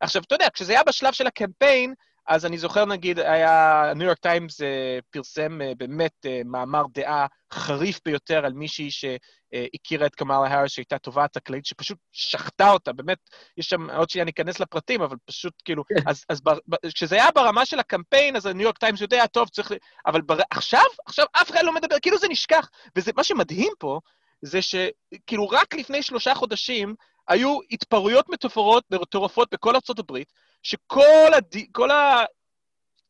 [0.00, 1.94] עכשיו, אתה יודע, כשזה היה בשלב של הקמפיין,
[2.26, 7.26] אז אני זוכר, נגיד, היה, ניו יורק טיימס אה, פרסם אה, באמת אה, מאמר דעה
[7.52, 13.18] חריף ביותר על מישהי שהכירה את קמאלה האריס, שהייתה תובעת הכללית, שפשוט שחטה אותה, באמת,
[13.56, 16.58] יש שם, עוד שנייה ניכנס לפרטים, אבל פשוט כאילו, אז, אז בר,
[16.94, 19.72] כשזה היה ברמה של הקמפיין, אז הניו יורק טיימס יודע, טוב, צריך...
[20.06, 22.68] אבל בר, עכשיו, עכשיו אף אחד לא מדבר, כאילו זה נשכח.
[22.98, 24.00] ומה שמדהים פה,
[24.42, 26.94] זה שכאילו רק לפני שלושה חודשים
[27.28, 30.32] היו התפרעויות מטורפות, מטורפות בכל ארצות הברית,
[30.62, 31.54] שכל הד...
[31.72, 31.88] כל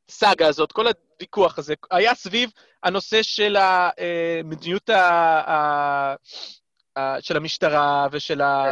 [0.09, 2.51] הסאגה הזאת, כל הוויכוח הזה, היה סביב
[2.83, 5.01] הנושא של המדיניות ה...
[5.51, 6.15] ה...
[6.99, 7.23] ה...
[7.23, 8.65] של המשטרה ושל ה...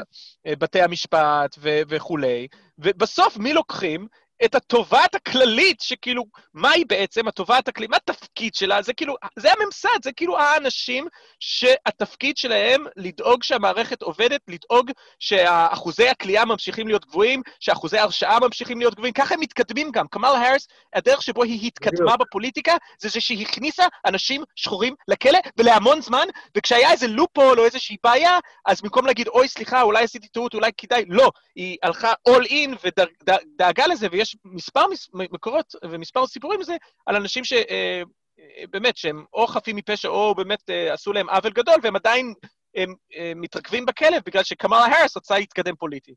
[0.48, 1.80] בתי המשפט ו...
[1.88, 4.06] וכולי, ובסוף מי לוקחים?
[4.44, 6.24] את התובעת הכללית, שכאילו,
[6.54, 7.90] מה היא בעצם התובעת הכללית?
[7.90, 8.82] מה התפקיד שלה?
[8.82, 11.06] זה כאילו, זה הממסד, זה כאילו האנשים
[11.40, 18.94] שהתפקיד שלהם לדאוג שהמערכת עובדת, לדאוג שאחוזי הכלייה ממשיכים להיות גבוהים, שאחוזי ההרשעה ממשיכים להיות
[18.94, 20.06] גבוהים, ככה הם מתקדמים גם.
[20.08, 26.00] קמאל האריס, הדרך שבו היא התקדמה בפוליטיקה, זה זה שהיא הכניסה אנשים שחורים לכלא ולהמון
[26.00, 26.26] זמן,
[26.56, 30.70] וכשהיה איזה לופול או איזושהי בעיה, אז במקום להגיד, אוי, סליחה, אולי עשיתי טעות, אולי
[30.78, 36.76] כדאי, לא, היא הלכה all in ודאגה לזה, ויש מספר מס- מקורות ומספר סיפורים לזה
[37.06, 37.52] על אנשים ש...
[37.52, 38.02] אה,
[38.38, 42.34] אה, באמת, שהם או חפים מפשע או באמת אה, עשו להם עוול גדול, והם עדיין
[42.74, 46.14] הם, אה, מתרכבים בכלב בגלל שקמאלה האריס רצה להתקדם פוליטית.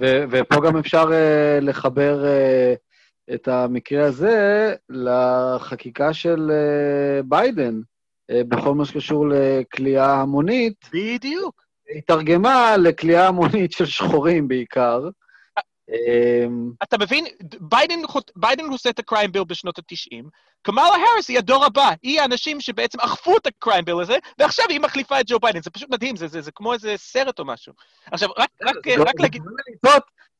[0.00, 8.34] ו- ופה גם אפשר אה, לחבר אה, את המקרה הזה לחקיקה של אה, ביידן, אה,
[8.48, 10.90] בכל מה שקשור לכליאה המונית.
[10.92, 11.64] בדיוק.
[11.96, 15.08] שתרגמה לכליאה המונית של שחורים בעיקר.
[15.88, 17.24] אמ, אתה מבין?
[17.60, 20.24] ביידן, עושה את ה crime bill בשנות ה-90,
[20.62, 24.64] קמאלה האריס היא הדור הבא, היא האנשים שבעצם אכפו את ה crime bill הזה, ועכשיו
[24.68, 27.44] היא מחליפה את ג'ו ביידן, זה פשוט מדהים, זה, זה, זה כמו איזה סרט או
[27.44, 27.72] משהו.
[28.12, 28.50] עכשיו, רק,
[29.20, 29.42] להגיד...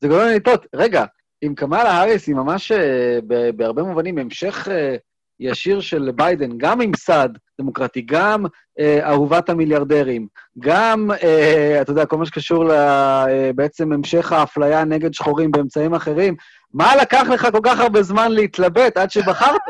[0.01, 0.65] זה גורם לטעות.
[0.75, 1.05] רגע,
[1.43, 3.19] אם קמאלה האריס היא ממש אה,
[3.55, 4.67] בהרבה מובנים המשך
[5.39, 7.29] ישיר של ביידן, גם ממסד
[7.61, 8.45] דמוקרטי, גם
[8.79, 10.27] אה, אהובת המיליארדרים,
[10.59, 15.93] גם, אה, אתה יודע, כל מה שקשור ל, אה, בעצם המשך האפליה נגד שחורים באמצעים
[15.93, 16.35] אחרים.
[16.73, 19.61] מה לקח לך כל כך הרבה זמן להתלבט עד שבחרת?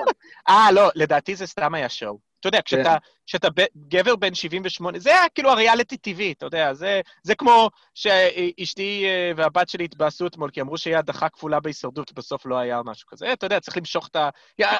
[0.49, 2.24] אה, לא, לדעתי זה סתם היה שואו.
[2.47, 7.01] אתה יודע, כשאתה, כשאתה ב- גבר בן 78, זה כאילו הריאליטי טבעי, אתה יודע, זה,
[7.23, 12.45] זה כמו שאשתי אה, והבת שלי התבאסו אתמול, כי אמרו שיהיה הדחה כפולה בהישרדות, בסוף
[12.45, 13.34] לא היה משהו כזה.
[13.34, 14.29] אתה יודע, צריך למשוך את ה...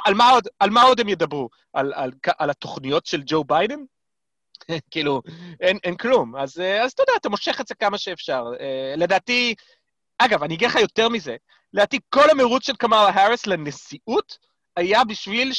[0.06, 1.49] על מה עוד, על מה עוד הם ידברו?
[1.73, 3.80] על, על, על התוכניות של ג'ו ביידן?
[4.91, 5.21] כאילו,
[5.62, 6.36] אין, אין כלום.
[6.36, 8.43] אז, אה, אז אתה יודע, אתה מושך את זה כמה שאפשר.
[8.60, 9.56] אה, לדעתי,
[10.17, 11.36] אגב, אני אגיד לך יותר מזה,
[11.73, 14.38] לדעתי כל המרוץ של קמאלה האריס לנשיאות
[14.75, 15.54] היה בשביל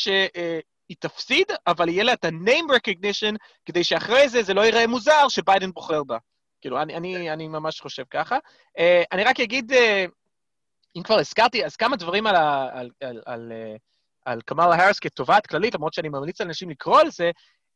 [0.87, 5.29] שהיא תפסיד, אבל יהיה לה את ה-name recognition, כדי שאחרי זה זה לא ייראה מוזר
[5.29, 6.19] שביידן בוחר בה.
[6.61, 8.37] כאילו, אני, אני, אני ממש חושב ככה.
[8.79, 9.77] Uh, אני רק אגיד, uh,
[10.97, 13.79] אם כבר הזכרתי, אז כמה דברים על, ה, על, על, על, uh,
[14.25, 17.31] על קמאלה האריס כתובעת כללית, למרות שאני ממליץ לאנשים לקרוא על זה,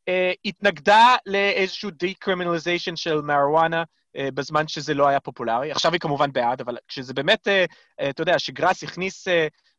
[0.09, 3.83] uh, התנגדה לאיזשהו decriminalization של marijuana,
[4.17, 5.71] uh, בזמן שזה לא היה פופולרי.
[5.71, 7.71] עכשיו היא כמובן בעד, אבל כשזה באמת, uh,
[8.01, 9.31] uh, אתה יודע, שגראס הכניס uh,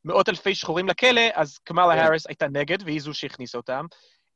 [0.04, 1.98] מאות אלפי שחורים לכלא, אז קמאלה כן.
[1.98, 3.86] האריס הייתה נגד, והיא זו שהכניסה אותם.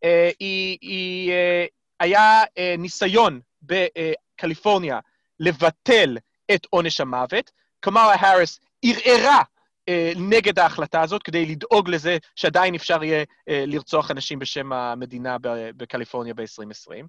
[0.04, 0.08] Uh,
[0.40, 1.68] היא, היא, uh,
[2.00, 5.00] היה uh, ניסיון בקליפורניה
[5.40, 6.18] לבטל
[6.54, 7.50] את עונש המוות.
[7.80, 9.42] קמאלה האריס ערערה
[9.88, 15.36] אה, נגד ההחלטה הזאת כדי לדאוג לזה שעדיין אפשר יהיה אה, לרצוח אנשים בשם המדינה
[15.76, 17.06] בקליפורניה ב-2020.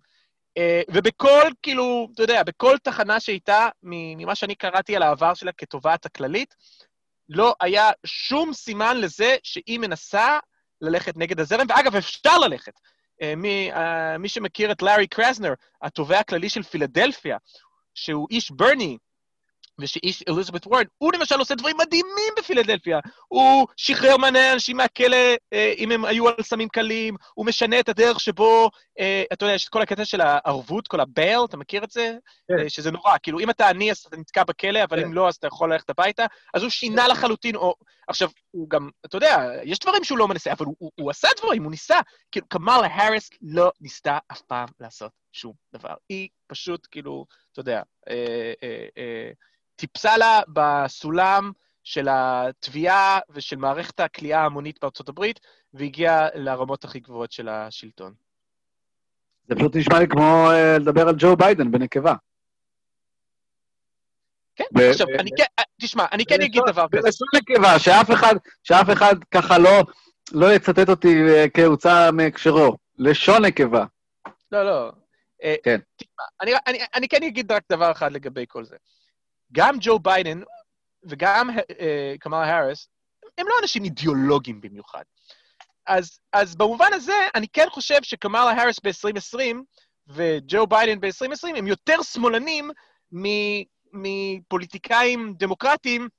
[0.57, 6.05] אה, ובכל, כאילו, אתה יודע, בכל תחנה שהייתה, ממה שאני קראתי על העבר שלה כתובעת
[6.05, 6.55] הכללית,
[7.29, 10.39] לא היה שום סימן לזה שהיא מנסה
[10.81, 12.73] ללכת נגד הזרם, ואגב, אפשר ללכת.
[13.21, 17.37] אה, מי, אה, מי שמכיר את לארי קרזנר, התובע הכללי של פילדלפיה,
[17.93, 18.97] שהוא איש ברני,
[19.79, 22.99] ושאיש אליזבת וורד, הוא למשל עושה דברים מדהימים בפילדלפיה.
[23.27, 27.89] הוא שחרר מלא אנשים מהכלא אה, אם הם היו על סמים קלים, הוא משנה את
[27.89, 31.83] הדרך שבו, אה, אתה יודע, יש את כל הקטע של הערבות, כל הבייל, אתה מכיר
[31.83, 32.15] את זה?
[32.47, 32.59] כן.
[32.59, 35.05] אה, שזה נורא, כאילו, אם אתה עני אז אתה נתקע בכלא, אבל כן.
[35.05, 36.25] אם לא אז אתה יכול ללכת הביתה.
[36.53, 37.75] אז הוא שינה לחלוטין, או...
[38.07, 41.27] עכשיו, הוא גם, אתה יודע, יש דברים שהוא לא מנסה, אבל הוא, הוא, הוא עשה
[41.37, 41.99] דברים, הוא ניסה.
[42.31, 45.93] כאילו, קמאלה האריס לא ניסתה אף פעם לעשות שום דבר.
[46.09, 49.31] היא פשוט, כאילו, אתה יודע, אה, אה, אה,
[49.77, 51.51] טיפסה לה בסולם
[51.83, 55.39] של התביעה ושל מערכת הכליאה ההמונית בארצות הברית,
[55.73, 58.13] והגיעה לרמות הכי גבוהות של השלטון.
[59.47, 62.13] זה פשוט נשמע לי כמו אה, לדבר על ג'ו ביידן בנקבה.
[64.55, 67.01] כן, ו- עכשיו, ו- אני כן, אה, תשמע, אני כן אגיד דבר כזה.
[67.01, 69.83] בלשון נקבה, שאף אחד, שאף אחד ככה לא,
[70.31, 72.77] לא יצטט אותי אה, כהוצאה מהקשרו.
[72.97, 73.85] לשון נקבה.
[74.51, 74.91] לא, לא.
[75.43, 75.79] אה, כן.
[75.95, 78.75] תשמע, אני, אני, אני כן אגיד רק דבר אחד לגבי כל זה.
[79.51, 80.41] גם ג'ו ביידן
[81.03, 82.87] וגם אה, קמאלה האריס,
[83.37, 85.03] הם לא אנשים אידיאולוגיים במיוחד.
[85.87, 89.39] אז, אז במובן הזה, אני כן חושב שקמאלה האריס ב-2020
[90.07, 92.71] וג'ו ביידן ב-2020 הם יותר שמאלנים
[93.93, 96.09] מפוליטיקאים דמוקרטיים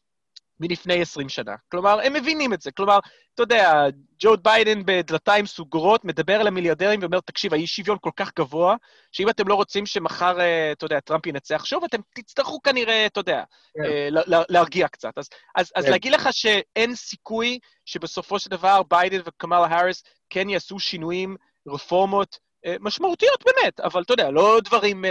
[0.61, 1.55] מלפני 20 שנה.
[1.71, 2.71] כלומר, הם מבינים את זה.
[2.73, 2.99] כלומר,
[3.35, 3.85] אתה יודע,
[4.23, 8.77] ג'ו ביידן בדלתיים סוגרות, מדבר על המיליארדרים ואומר, תקשיב, האי שוויון כל כך גבוה,
[9.12, 13.21] שאם אתם לא רוצים שמחר, אה, אתה יודע, טראמפ ינצח שוב, אתם תצטרכו כנראה, אתה
[13.21, 13.42] יודע,
[13.75, 13.83] כן.
[13.85, 15.18] אה, לה- לה- להרגיע קצת.
[15.18, 15.90] אז, אז, אז כן.
[15.90, 21.37] להגיד לך שאין סיכוי שבסופו של דבר ביידן וקמאלה האריס כן יעשו שינויים,
[21.68, 25.05] רפורמות אה, משמעותיות באמת, אבל אתה יודע, לא דברים...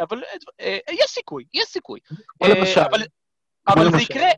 [0.00, 0.22] אבל
[0.90, 2.00] יש סיכוי, יש סיכוי.
[2.44, 2.80] למשל.
[2.80, 3.02] אבל,
[3.68, 4.02] אבל זה.
[4.02, 4.28] יקרה.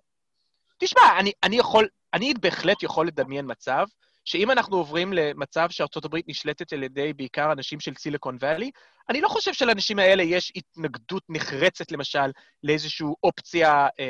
[0.83, 3.87] תשמע, אני, אני יכול, אני בהחלט יכול לדמיין מצב
[4.25, 8.71] שאם אנחנו עוברים למצב שארצות הברית נשלטת על ידי בעיקר אנשים של סיליקון ואלי,
[9.09, 12.31] אני לא חושב שלאנשים האלה יש התנגדות נחרצת, למשל,
[12.63, 14.05] לאיזושהי אופציה אה,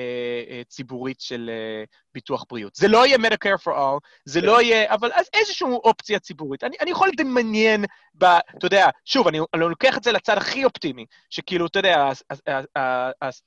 [0.51, 2.75] אה, ציבורית של אה, ביטוח בריאות.
[2.75, 6.65] זה לא יהיה Medicare for all, זה לא יהיה, אבל אז איזושהי אופציה ציבורית.
[6.65, 10.65] אני, אני יכול לדמיין, ב, אתה יודע, שוב, אני, אני לוקח את זה לצד הכי
[10.65, 12.09] אופטימי, שכאילו, אתה יודע,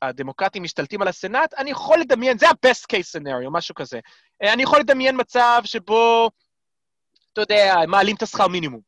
[0.01, 3.99] הדמוקרטים משתלטים על הסנאט, אני יכול לדמיין, זה ה-best case scenario, משהו כזה.
[4.43, 6.30] אה, אני יכול לדמיין מצב שבו,
[7.34, 8.82] אתה יודע, מעלים את השכר מינימום.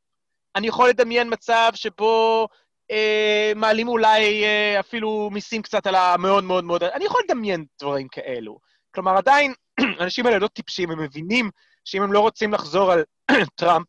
[0.56, 2.48] אני יכול לדמיין מצב שבו
[2.92, 6.84] אה, מעלים אולי אה, אפילו מיסים קצת על המאוד מאוד מאוד...
[6.84, 8.60] אני יכול לדמיין דברים כאלו.
[8.96, 9.54] כלומר, עדיין,
[10.00, 11.50] האנשים האלה לא טיפשים, הם מבינים
[11.86, 13.04] שאם הם לא רוצים לחזור על
[13.60, 13.88] טראמפ,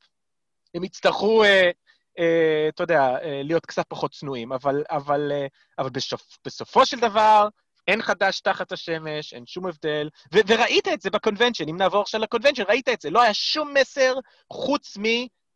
[0.75, 1.71] הם יצטרכו, אה,
[2.19, 4.53] אה, אתה יודע, אה, להיות קצת פחות צנועים.
[4.53, 5.47] אבל, אבל, אה,
[5.79, 7.49] אבל בסופ, בסופו של דבר,
[7.89, 10.09] אין חדש תחת השמש, אין שום הבדל.
[10.35, 13.11] ו- וראית את זה בקונבנצ'ן, אם נעבור עכשיו לקונבנצ'ן, ראית את זה.
[13.11, 14.15] לא היה שום מסר
[14.53, 15.03] חוץ מ...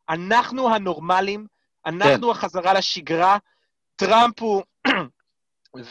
[0.08, 1.46] אנחנו הנורמלים,
[1.86, 2.30] אנחנו כן.
[2.30, 3.38] החזרה לשגרה,
[3.96, 4.62] טראמפ הוא...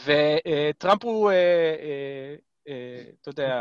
[0.04, 2.34] וטראמפ הוא, אה, אה,
[2.68, 3.60] אה, אתה יודע,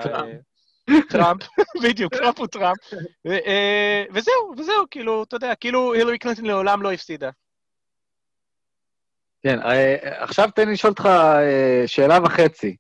[1.09, 1.43] טראמפ.
[1.43, 2.77] אה, בדיוק, טראמפ הוא טראמפ.
[3.27, 7.29] אה, וזהו, וזהו, כאילו, אתה יודע, כאילו הילרי קלינטון לעולם לא הפסידה.
[9.43, 12.75] כן, אה, עכשיו תן לי לשאול אותך אה, שאלה וחצי.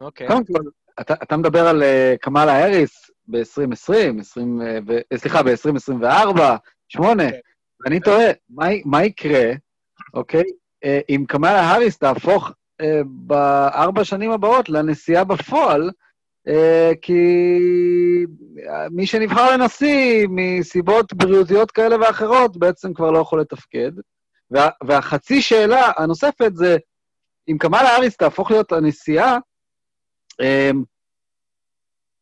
[0.00, 0.26] אוקיי.
[0.26, 0.70] קודם כל,
[1.00, 6.40] אתה, אתה מדבר על אה, קמאלה האריס ב-2020, 20, אה, ב- אה, סליחה, ב-2024,
[6.88, 7.36] 8, כן.
[7.84, 9.52] ואני תוהה, מה, מה יקרה,
[10.14, 10.44] אוקיי,
[11.08, 12.50] אם קמאלה האריס תהפוך
[13.06, 15.90] בארבע שנים הבאות לנשיאה בפועל,
[17.02, 17.22] כי
[18.90, 23.92] מי שנבחר לנשיא מסיבות בריאותיות כאלה ואחרות בעצם כבר לא יכול לתפקד.
[24.50, 26.76] וה, והחצי שאלה הנוספת זה,
[27.48, 29.38] אם קמאלה האריס תהפוך להיות הנשיאה,
[30.40, 30.82] אמ,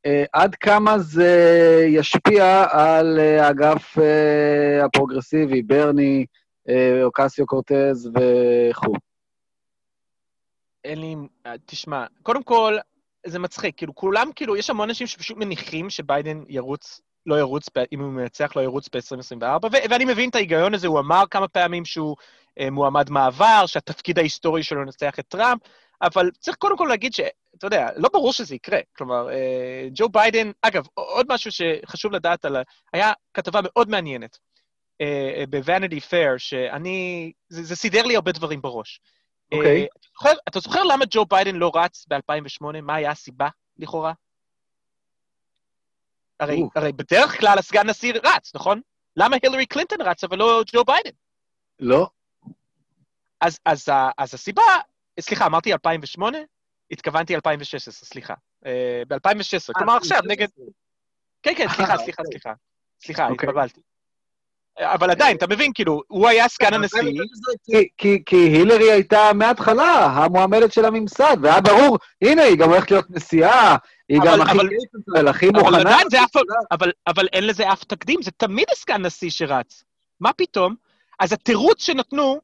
[0.06, 6.26] אה, עד כמה זה ישפיע על אה, האגף אה, הפרוגרסיבי, ברני,
[7.02, 8.94] אוקסיו קורטז וכו'.
[10.84, 11.16] אין לי...
[11.66, 12.76] תשמע, קודם כל,
[13.26, 18.00] זה מצחיק, כאילו, כולם, כאילו, יש המון אנשים שפשוט מניחים שביידן ירוץ, לא ירוץ, אם
[18.00, 21.84] הוא מנצח, לא ירוץ ב-2024, ו- ואני מבין את ההיגיון הזה, הוא אמר כמה פעמים
[21.84, 22.16] שהוא
[22.60, 25.60] אה, מועמד מעבר, שהתפקיד ההיסטורי שלו לנצח את טראמפ,
[26.02, 27.20] אבל צריך קודם כל להגיד ש...
[27.58, 28.78] אתה יודע, לא ברור שזה יקרה.
[28.96, 32.62] כלומר, אה, ג'ו ביידן, אגב, עוד משהו שחשוב לדעת על ה...
[32.92, 34.38] היה כתבה מאוד מעניינת
[35.00, 37.32] אה, ב-Vanity Fair, שאני...
[37.48, 39.00] זה, זה סידר לי הרבה דברים בראש.
[39.52, 39.80] אוקיי.
[39.80, 42.80] אה, אתה זוכר, אתה זוכר למה ג'ו ביידן לא רץ ב-2008?
[42.82, 44.12] מה היה הסיבה, לכאורה?
[46.40, 46.62] הרי.
[46.74, 48.80] הרי בדרך כלל הסגן נשיא רץ, נכון?
[49.16, 51.10] למה הילרי קלינטון רץ, אבל לא ג'ו ביידן?
[51.80, 52.08] לא?
[53.40, 54.62] אז, אז, אז הסיבה,
[55.20, 56.38] סליחה, אמרתי 2008?
[56.90, 58.34] התכוונתי 2016, סליחה.
[58.66, 60.48] אה, ב-2016, כלומר עכשיו, נגד...
[61.42, 62.52] כן, כן, סליחה, סליחה, סליחה.
[63.00, 63.48] סליחה, אוקיי.
[63.48, 63.80] התבלבלתי.
[64.80, 67.00] אבל עדיין, אתה מבין, כאילו, הוא היה סגן הנשיא,
[67.64, 72.90] כי, כי, כי הילרי הייתה מההתחלה המועמדת של הממסד, והיה ברור, הנה, היא גם הולכת
[72.90, 73.76] להיות נשיאה,
[74.08, 75.78] היא אבל- גם הכי אבל- קייפל, הכי אבל מוכנה.
[76.70, 79.84] אבל, אבל אין לזה אף תקדים, זה תמיד הסגן נשיא שרץ.
[80.20, 80.74] מה פתאום?
[81.20, 82.40] אז התירוץ שנתנו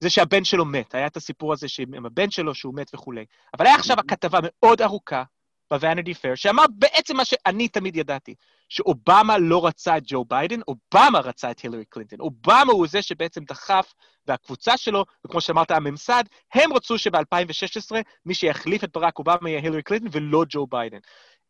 [0.00, 0.94] זה שהבן שלו מת.
[0.94, 3.24] היה את הסיפור הזה עם הבן שלו שהוא מת וכולי.
[3.58, 5.22] אבל היה עכשיו הכתבה מאוד ארוכה
[5.72, 8.34] ב-Vanity Fair, שאמר בעצם מה שאני תמיד ידעתי,
[8.68, 12.20] שאובמה לא רצה את ג'ו ביידן, אובמה רצה את הילרי קלינטון.
[12.20, 13.94] אובמה הוא זה שבעצם דחף,
[14.26, 19.82] והקבוצה שלו, וכמו שאמרת, הממסד, הם רצו שב-2016 מי שיחליף את ברק אובמה יהיה הילרי
[19.82, 20.98] קלינטון ולא ג'ו ביידן.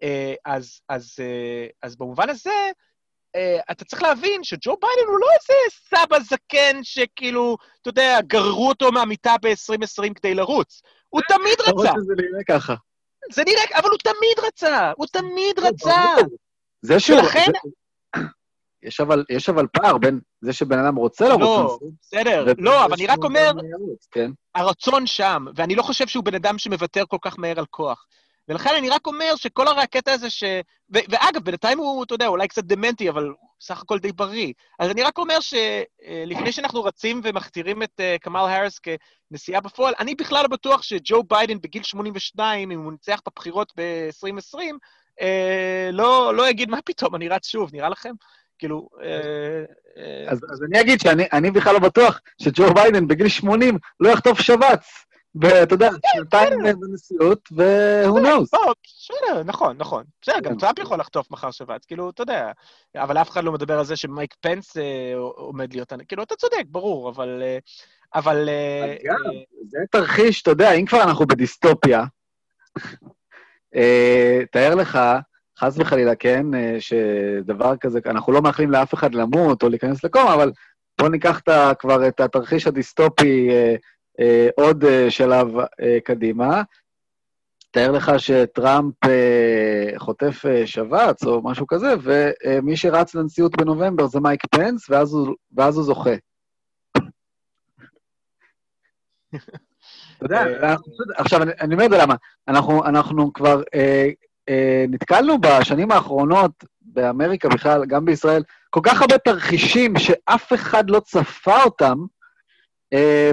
[0.03, 2.71] אה, אז, אז, אה, אז במובן הזה,
[3.37, 8.69] אה, אתה צריך להבין שג'ו ביידן הוא לא איזה סבא זקן שכאילו, אתה יודע, גררו
[8.69, 10.83] אותו מהמיטה ב-2020 כדי לרוץ.
[11.09, 11.93] הוא תמיד רצה.
[12.03, 12.75] שזה נראה ככה.
[13.33, 16.05] זה נראה, אבל הוא תמיד רצה, הוא תמיד רצה.
[16.83, 17.19] זה שהוא...
[17.19, 17.51] ולכן-
[18.83, 22.85] יש אבל, יש אבל פער בין זה שבן אדם רוצה לרוץ לא, לנשיא, בסדר, לא,
[22.85, 23.51] אבל אני רק אומר,
[24.11, 24.31] כן?
[24.55, 28.07] הרצון שם, ואני לא חושב שהוא בן אדם שמוותר כל כך מהר על כוח.
[28.51, 30.45] ולכן אני רק אומר שכל הרי הקטע הזה ש...
[30.95, 34.53] ו- ואגב, בינתיים הוא, אתה יודע, אולי קצת דמנטי, אבל הוא סך הכל די בריא.
[34.79, 40.15] אז אני רק אומר שלפני שאנחנו רצים ומכתירים את אה, קמאלה האריס כנשיאה בפועל, אני
[40.15, 44.59] בכלל לא בטוח שג'ו ביידן בגיל 82, אם הוא ניצח בבחירות ב-2020,
[45.21, 45.23] אה,
[45.93, 48.13] לא, לא יגיד, מה פתאום, אני רץ שוב, נראה לכם?
[48.59, 48.89] כאילו...
[48.95, 53.79] אה, אה, אז, אז אני אגיד שאני אני בכלל לא בטוח שג'ו ביידן בגיל 80
[54.01, 55.10] לא יחטוף שבץ.
[55.35, 58.49] ואתה יודע, שנתיים בנשיאות, ו-who knows.
[58.53, 60.05] לא, בסדר, נכון, נכון.
[60.23, 60.59] בסדר, גם כן.
[60.59, 62.53] טראמפ יכול לחטוף מחר שבץ, כאילו, אתה יודע.
[62.97, 65.93] אבל אף אחד לא מדבר על זה שמייק פנס אה, עומד להיות...
[66.09, 67.43] כאילו, אתה צודק, ברור, אבל...
[67.43, 67.59] אה,
[68.15, 68.49] אבל...
[69.05, 72.05] אגב, אה, זה תרחיש, אתה יודע, אם כבר אנחנו בדיסטופיה,
[74.53, 74.99] תאר לך,
[75.59, 76.47] חס וחלילה, כן,
[76.79, 80.53] שדבר כזה, אנחנו לא מאחלים לאף אחד למות או להיכנס לקומה, אבל
[80.99, 81.41] בואו ניקח
[81.79, 83.51] כבר את התרחיש הדיסטופי
[84.57, 86.63] עוד אה, שלב אה, קדימה.
[87.71, 94.21] תאר לך שטראמפ אה, חוטף אה, שבץ או משהו כזה, ומי שרץ לנשיאות בנובמבר זה
[94.21, 96.15] מייק פנס, ואז הוא, ואז הוא זוכה.
[100.17, 100.75] אתה יודע, אה,
[101.17, 102.15] עכשיו, אני, אני אומר את זה למה.
[102.49, 104.09] אנחנו, אנחנו כבר אה,
[104.49, 111.01] אה, נתקלנו בשנים האחרונות, באמריקה בכלל, גם בישראל, כל כך הרבה תרחישים שאף אחד לא
[111.01, 111.99] צפה אותם,
[112.93, 113.31] אה,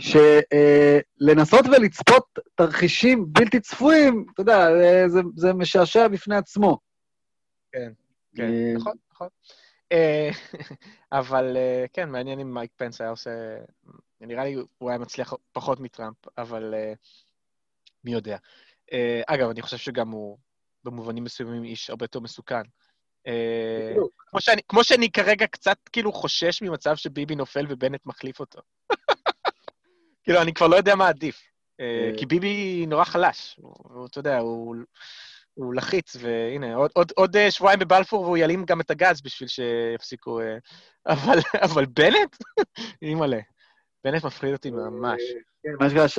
[0.00, 6.78] שלנסות ולצפות תרחישים בלתי צפויים, אתה יודע, אה, זה, זה משעשע בפני עצמו.
[7.72, 7.92] כן,
[8.38, 9.28] אה, נכון, נכון.
[9.92, 10.30] אה,
[11.12, 13.30] אבל אה, כן, מעניין אם מייק פנס היה עושה...
[14.20, 16.92] נראה לי הוא היה מצליח פחות מטראמפ, אבל אה,
[18.04, 18.36] מי יודע.
[18.92, 20.38] אה, אגב, אני חושב שגם הוא
[20.84, 22.62] במובנים מסוימים איש הרבה יותר מסוכן.
[23.26, 24.24] אה, בדיוק.
[24.28, 28.60] כמו שאני, כמו שאני כרגע קצת כאילו חושש ממצב שביבי נופל ובנט מחליף אותו.
[30.24, 31.40] כאילו, אני כבר לא יודע מה עדיף.
[31.80, 32.18] אה, אה.
[32.18, 33.56] כי ביבי נורא חלש.
[33.60, 34.76] הוא, אתה יודע, הוא,
[35.54, 39.48] הוא לחיץ, והנה, עוד, עוד, עוד אה, שבועיים בבלפור והוא יעלים גם את הגז בשביל
[39.48, 40.40] שיפסיקו...
[41.06, 42.36] אבל, אבל בנט?
[43.02, 43.38] אימא'לה.
[44.04, 45.22] בנט מפחיד אותי ממש.
[45.62, 46.18] כן, מה שנקרא, ש-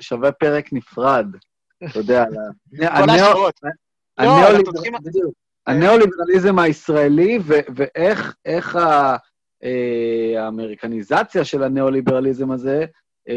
[0.00, 1.26] שווה- פרק נפרד,
[1.90, 2.24] אתה יודע,
[2.98, 3.60] כל ההשוואות.
[4.18, 4.28] לא.
[5.66, 7.38] הניאו-ליברליזם הישראלי
[7.76, 8.78] ואיך
[10.36, 12.86] האמריקניזציה של הניאו-ליברליזם הזה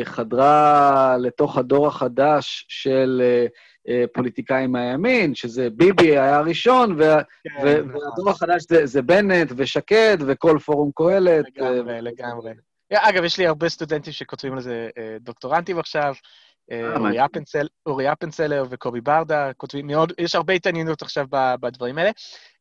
[0.03, 3.45] חדרה לתוך הדור החדש של אה,
[3.87, 8.01] אה, פוליטיקאים מהימין, שזה ביבי היה הראשון, וה- כן, ו- נכון.
[8.01, 11.45] והדור החדש זה- זה בנט ושקד וכל פורום קהלת.
[11.61, 12.51] אה, לגמרי, לגמרי.
[12.93, 16.13] אגב, יש לי הרבה סטודנטים שכותבים על זה אה, דוקטורנטים עכשיו.
[16.71, 16.95] אה,
[17.55, 21.25] אה, אורי אפנצלר וקובי ברדה כותבים מאוד, יש הרבה התעניינות עכשיו
[21.59, 22.11] בדברים האלה.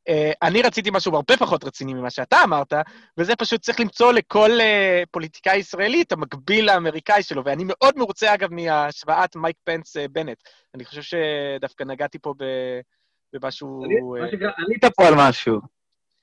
[0.08, 2.72] אה, אני רציתי משהו הרבה פחות רציני ממה שאתה אמרת,
[3.18, 8.34] וזה פשוט צריך למצוא לכל אה, פוליטיקאי ישראלי את המקביל האמריקאי שלו, ואני מאוד מרוצה,
[8.34, 10.04] אגב, מהשוואת מייק פנס אה.
[10.74, 12.34] אני חושב שדווקא נגעתי פה
[13.32, 13.84] במשהו...
[14.56, 15.60] עלית פה על משהו.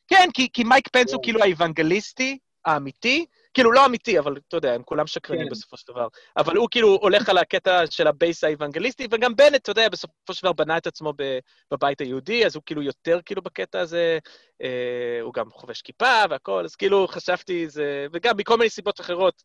[0.07, 4.73] כן, כי, כי מייק פנס הוא כאילו האוונגליסטי האמיתי, כאילו לא אמיתי, אבל אתה יודע,
[4.73, 5.51] הם כולם שקרנים כן.
[5.51, 6.07] בסופו של דבר.
[6.37, 10.33] אבל הוא כאילו הולך על הקטע של ה base האוונגליסטי, וגם בנט, אתה יודע, בסופו
[10.33, 11.39] של דבר בנה את עצמו ב-
[11.71, 14.19] בבית היהודי, אז הוא כאילו יותר כאילו בקטע הזה,
[14.61, 19.43] אה, הוא גם חובש כיפה והכול, אז כאילו חשבתי זה, וגם מכל מיני סיבות אחרות,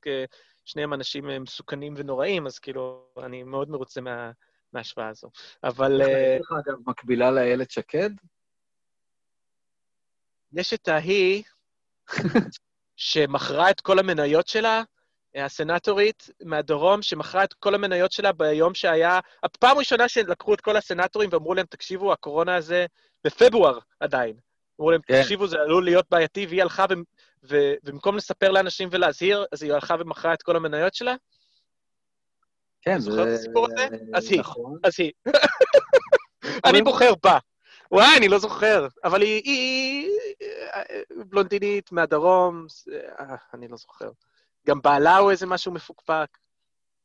[0.64, 4.30] שניהם אנשים אה, מסוכנים ונוראים, אז כאילו, אני מאוד מרוצה מה,
[4.72, 5.30] מההשוואה הזו.
[5.64, 6.02] אבל...
[6.02, 8.10] אה, יש לך אגב מקבילה לאיילת שקד?
[10.52, 11.42] יש את ההיא
[12.96, 14.82] שמכרה את כל המניות שלה,
[15.34, 19.20] הסנטורית מהדרום, שמכרה את כל המניות שלה ביום שהיה...
[19.42, 22.86] הפעם הראשונה שלקחו את כל הסנטורים ואמרו להם, תקשיבו, הקורונה הזה
[23.24, 24.36] בפברואר עדיין.
[24.80, 25.22] אמרו להם, כן.
[25.22, 26.94] תקשיבו, זה עלול להיות בעייתי, והיא הלכה, ו...
[27.48, 27.74] ו...
[27.84, 31.14] ובמקום לספר לאנשים ולהזהיר, אז היא הלכה ומכרה את כל המניות שלה?
[32.82, 33.88] כן, זוכר את הסיפור הזה?
[34.14, 34.40] אז היא.
[34.40, 34.78] נכון.
[34.84, 35.12] אז היא.
[36.66, 37.38] אני בוחר בה.
[37.92, 38.86] וואי, אני לא זוכר.
[39.04, 40.10] אבל היא, היא
[40.74, 40.82] אה,
[41.28, 42.66] בלונדינית מהדרום,
[43.20, 44.10] אה, אני לא זוכר.
[44.66, 46.38] גם בעלה הוא איזה משהו מפוקפק.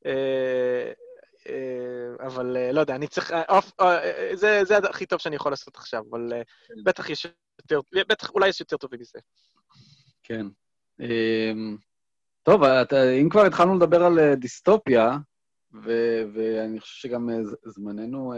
[0.05, 0.91] אה,
[1.49, 3.33] אה, אבל אה, לא יודע, אני צריך...
[4.33, 6.41] זה, זה הכי טוב שאני יכול לעשות עכשיו, אבל אה,
[6.83, 7.27] בטח יש
[7.59, 7.79] יותר...
[8.09, 9.19] בטח, אולי יש יותר טובים מזה.
[10.23, 10.45] כן.
[10.99, 11.77] אמ,
[12.43, 12.63] טוב,
[13.21, 15.17] אם כבר התחלנו לדבר על דיסטופיה,
[15.83, 17.29] ו- ואני חושב שגם
[17.65, 18.33] זמננו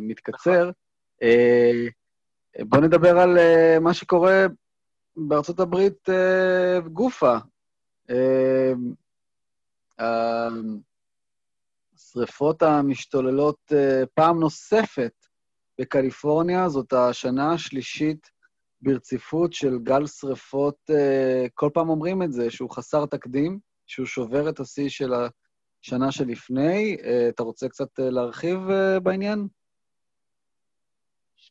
[0.00, 0.70] מתקצר, אה,
[2.58, 4.46] בוא נדבר על אה, מה שקורה
[5.16, 7.36] בארצות הברית אה, גופה.
[8.10, 8.72] אה,
[11.94, 15.12] השרפות המשתוללות אה, פעם נוספת
[15.80, 18.30] בקליפורניה, זאת השנה השלישית
[18.82, 24.48] ברציפות של גל שרפות, אה, כל פעם אומרים את זה, שהוא חסר תקדים, שהוא שובר
[24.48, 25.12] את השיא של
[25.82, 26.96] השנה שלפני.
[27.04, 29.48] אה, אתה רוצה קצת אה, להרחיב אה, בעניין?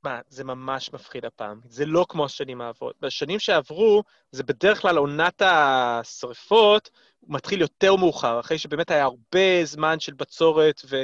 [0.01, 1.59] שמע, זה ממש מפחיד הפעם.
[1.65, 2.95] זה לא כמו השנים העברות.
[3.01, 6.89] בשנים שעברו, זה בדרך כלל עונת השרפות,
[7.19, 11.03] הוא מתחיל יותר מאוחר, אחרי שבאמת היה הרבה זמן של בצורת, ו...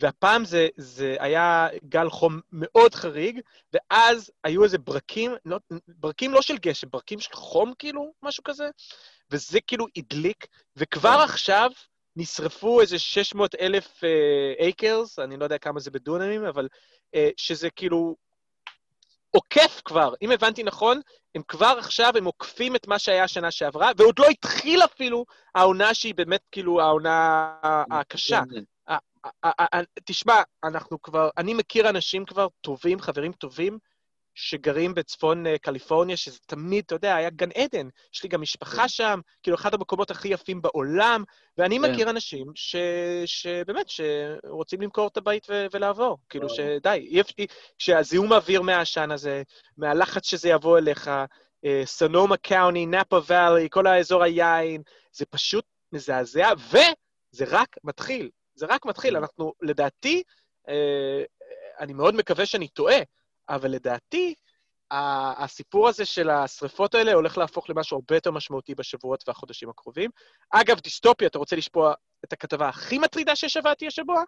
[0.00, 3.40] והפעם זה, זה היה גל חום מאוד חריג,
[3.72, 8.68] ואז היו איזה ברקים, לא, ברקים לא של גשם, ברקים של חום כאילו, משהו כזה,
[9.30, 11.70] וזה כאילו הדליק, וכבר עכשיו
[12.16, 14.00] נשרפו איזה 600 אלף
[14.60, 16.68] אייקרס, אני לא יודע כמה זה בדונמים, אבל
[17.14, 18.16] אה, שזה כאילו
[19.30, 21.00] עוקף כבר, אם הבנתי נכון,
[21.34, 25.24] הם כבר עכשיו, הם עוקפים את מה שהיה השנה שעברה, ועוד לא התחיל אפילו
[25.54, 27.54] העונה שהיא באמת כאילו העונה
[27.90, 28.40] הקשה.
[29.44, 33.78] ה- ה- תשמע, אנחנו כבר, אני מכיר אנשים כבר טובים, חברים טובים,
[34.34, 37.88] שגרים בצפון אה, קליפורניה, שזה תמיד, אתה יודע, היה גן עדן.
[38.14, 41.24] יש לי גם משפחה שם, כאילו, אחד המקומות הכי יפים בעולם,
[41.58, 41.92] ואני כן.
[41.92, 42.76] מכיר אנשים ש,
[43.26, 46.18] שבאמת, שרוצים למכור את הבית ו, ולעבור.
[46.28, 47.34] כאילו, שדי, אי אפשר,
[47.78, 49.42] כשהזיהום האוויר מהעשן הזה,
[49.76, 51.10] מהלחץ שזה יבוא אליך,
[51.64, 58.30] אה, סונומה קאוני, נאפה ואלי, כל האזור היין, זה פשוט מזעזע, וזה רק מתחיל.
[58.54, 59.16] זה רק מתחיל.
[59.16, 60.22] אנחנו, לדעתי,
[60.68, 61.22] אה,
[61.80, 62.98] אני מאוד מקווה שאני טועה,
[63.50, 64.34] אבל לדעתי,
[64.90, 70.10] הסיפור הזה של השריפות האלה הולך להפוך למשהו הרבה יותר משמעותי בשבועות והחודשים הקרובים.
[70.50, 71.94] אגב, דיסטופיה, אתה רוצה לשפוע
[72.24, 74.22] את הכתבה הכי מטרידה ששמעתי השבוע?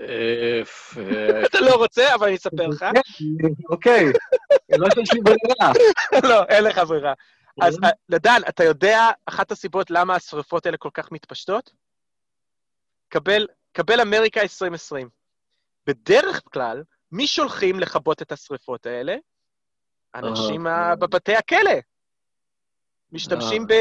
[0.00, 0.62] אה,
[0.96, 2.84] אה, אתה לא רוצה, אבל אני אספר לך.
[3.70, 4.04] אוקיי,
[4.78, 5.72] לא שיש לי ברירה.
[6.30, 7.14] לא, אין לך ברירה.
[7.62, 11.70] אז אה, נדן, אתה יודע אחת הסיבות למה השריפות האלה כל כך מתפשטות?
[13.72, 15.08] קבל אמריקה 2020.
[15.86, 16.82] בדרך כלל,
[17.12, 19.16] מי שולחים לכבות את השריפות האלה?
[20.14, 21.70] אנשים אה, ה- בבתי הכלא.
[23.12, 23.74] משתמשים ב...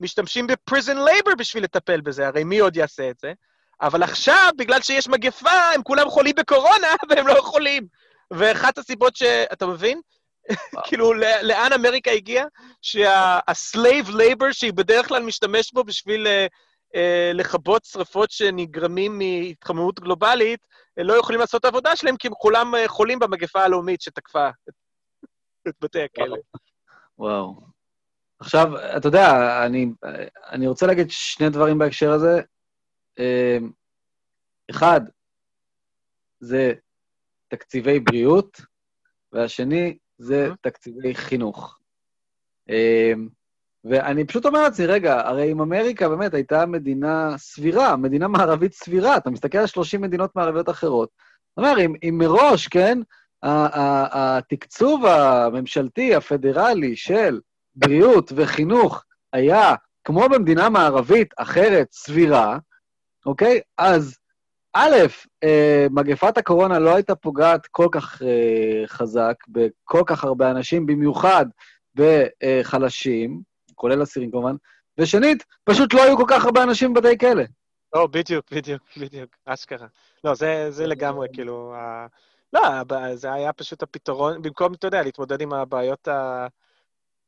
[0.00, 3.32] משתמשים ב prison labor בשביל לטפל בזה, הרי מי עוד יעשה את זה?
[3.80, 7.86] אבל עכשיו, בגלל שיש מגפה, הם כולם חולים בקורונה, והם לא יכולים.
[8.30, 9.22] ואחת הסיבות ש...
[9.22, 10.00] אתה מבין?
[10.86, 12.46] כאילו, לאן אמריקה הגיעה?
[12.82, 16.46] שה-slave labor שהיא בדרך כלל משתמש בו בשביל אה,
[17.34, 20.66] לכבות שרפות שנגרמים מהתחממות גלובלית,
[20.98, 24.48] אה, לא יכולים לעשות את העבודה שלהם, כי הם כולם אה, חולים במגפה הלאומית שתקפה
[25.68, 26.36] את, בתי הכלא.
[27.18, 27.60] וואו.
[28.38, 29.26] עכשיו, אתה יודע,
[29.66, 29.86] אני,
[30.50, 32.40] אני רוצה להגיד שני דברים בהקשר הזה.
[33.18, 33.58] אה,
[34.70, 35.00] אחד,
[36.40, 36.72] זה
[37.48, 38.60] תקציבי בריאות,
[39.32, 40.48] והשני, זה.
[40.60, 41.78] תקציבי חינוך.
[43.86, 48.72] אה, ואני פשוט אומר לעצמי, רגע, הרי אם אמריקה באמת הייתה מדינה סבירה, מדינה מערבית
[48.74, 51.08] סבירה, אתה מסתכל על 30 מדינות מערביות אחרות,
[51.56, 52.98] זאת אומרת, אם, אם מראש, כן,
[53.42, 57.40] התקצוב הממשלתי, הפדרלי של
[57.74, 59.74] בריאות וחינוך היה
[60.04, 62.58] כמו במדינה מערבית אחרת, סבירה,
[63.26, 63.60] אוקיי?
[63.78, 64.18] אז
[64.74, 64.96] א',
[65.44, 71.46] אה, מגפת הקורונה לא הייתה פוגעת כל כך אה, חזק בכל כך הרבה אנשים, במיוחד
[71.94, 73.40] בחלשים,
[73.82, 74.54] כולל אסירים כמובן,
[74.98, 77.42] ושנית, פשוט לא היו כל כך הרבה אנשים בבתי כלא.
[77.94, 79.86] לא, בדיוק, בדיוק, בדיוק, אשכרה.
[80.24, 82.06] לא, זה, זה לגמרי, כאילו, ה...
[82.52, 82.60] לא,
[83.14, 86.08] זה היה פשוט הפתרון, במקום, אתה יודע, להתמודד עם הבעיות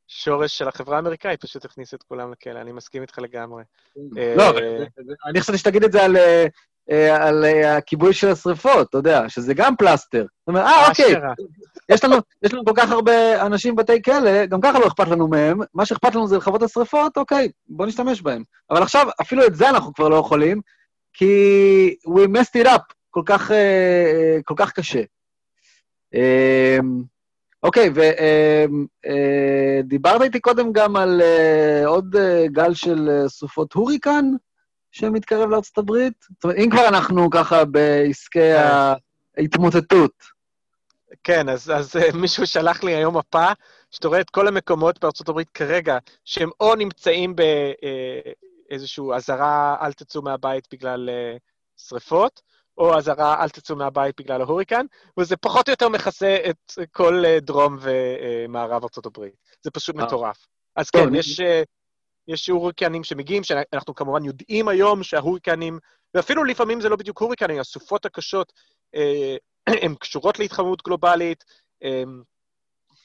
[0.09, 3.63] השורש של החברה האמריקאית, פשוט הכניסו את כולם לכלא, אני מסכים איתך לגמרי.
[4.37, 4.83] לא, אה,
[5.25, 6.45] אני חשבתי שתגיד את זה על, אה,
[6.91, 10.25] אה, על הכיבוי של השריפות, אתה יודע, שזה גם פלסטר.
[10.39, 11.15] זאת אומרת, אה, אוקיי.
[11.89, 15.27] יש לנו, יש לנו כל כך הרבה אנשים בבתי כלא, גם ככה לא אכפת לנו
[15.27, 18.43] מהם, מה שאכפת לנו זה לכבות את השריפות, אוקיי, בואו נשתמש בהם.
[18.69, 20.61] אבל עכשיו, אפילו את זה אנחנו כבר לא יכולים,
[21.13, 25.01] כי we messed it up כל כך, אה, אה, כל כך קשה.
[26.15, 26.77] אה,
[27.63, 27.89] אוקיי,
[29.83, 34.25] ודיברת איתי קודם גם על אה, עוד אה, גל של אה, סופות הוריקן
[34.91, 36.13] שמתקרב לארצות הברית.
[36.31, 38.51] זאת אומרת, אם כבר אנחנו ככה בעסקי
[39.37, 40.34] ההתמוטטות.
[41.23, 43.47] כן, אז, אז אה, מישהו שלח לי היום מפה,
[43.91, 47.35] שאתה רואה את כל המקומות בארצות הברית כרגע, שהם או נמצאים
[48.69, 51.37] באיזושהי אזהרה, אל תצאו מהבית בגלל אה,
[51.77, 52.41] שריפות,
[52.77, 54.85] או אזהרה, אל תצאו מהבית בגלל ההוריקן,
[55.19, 59.33] וזה פחות או יותר מכסה את כל אה, דרום ומערב ארצות הברית.
[59.61, 60.05] זה פשוט אה.
[60.05, 60.47] מטורף.
[60.75, 61.63] אז כן, יש, אה,
[62.27, 65.79] יש הוריקנים שמגיעים, שאנחנו כמובן יודעים היום שההוריקנים,
[66.13, 68.53] ואפילו לפעמים זה לא בדיוק הוריקנים, הסופות הקשות,
[68.95, 69.35] אה,
[69.67, 71.43] הן קשורות להתחממות גלובלית.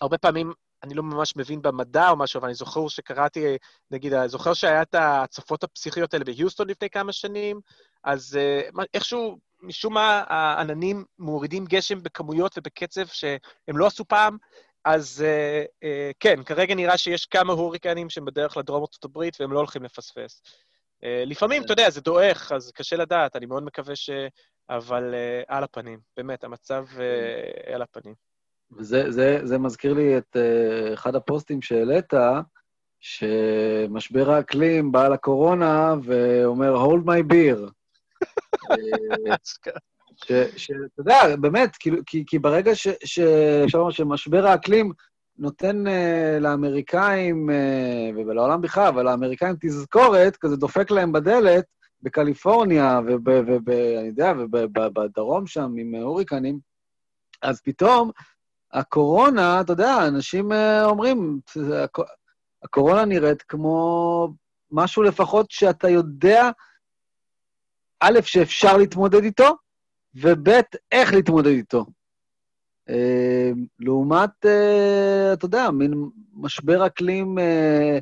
[0.00, 0.52] הרבה פעמים
[0.82, 3.56] אני לא ממש מבין במדע או משהו, אבל אני זוכר שקראתי,
[3.90, 7.61] נגיד, זוכר שהיה את ההצפות הפסיכיות האלה ביוסטון לפני כמה שנים,
[8.04, 14.36] אז אה, איכשהו, משום מה, העננים מורידים גשם בכמויות ובקצב שהם לא עשו פעם,
[14.84, 19.52] אז אה, אה, כן, כרגע נראה שיש כמה הוריקנים שהם בדרך לדרום ארצות הברית והם
[19.52, 20.42] לא הולכים לפספס.
[21.04, 24.11] אה, לפעמים, אתה יודע, זה דועך, אז קשה לדעת, אני מאוד מקווה ש...
[24.71, 28.14] אבל uh, על הפנים, באמת, המצב uh, על הפנים.
[28.79, 32.12] וזה זה, זה מזכיר לי את uh, אחד הפוסטים שהעלית,
[33.01, 37.71] שמשבר האקלים בא לקורונה ואומר, hold my beer.
[40.25, 43.18] ש- שאתה יודע, באמת, כאילו, כי, כי ברגע ש- ש-
[43.64, 44.93] אפשר לומר שמשבר האקלים
[45.39, 51.64] נותן uh, לאמריקאים, uh, ולעולם בכלל, אבל לאמריקאים תזכורת, כזה דופק להם בדלת,
[52.03, 56.59] בקליפורניה, ואני יודע, ובדרום שם, עם הוריקנים,
[57.42, 58.11] אז פתאום
[58.72, 61.40] הקורונה, אתה יודע, אנשים אה, אומרים,
[61.84, 62.09] הק-
[62.62, 64.28] הקורונה נראית כמו
[64.70, 66.51] משהו לפחות שאתה יודע,
[68.01, 69.57] א', שאפשר להתמודד איתו,
[70.14, 70.48] וב',
[70.92, 71.86] איך להתמודד איתו.
[72.88, 77.98] אה, לעומת, אה, אתה יודע, מין משבר אקלים אה,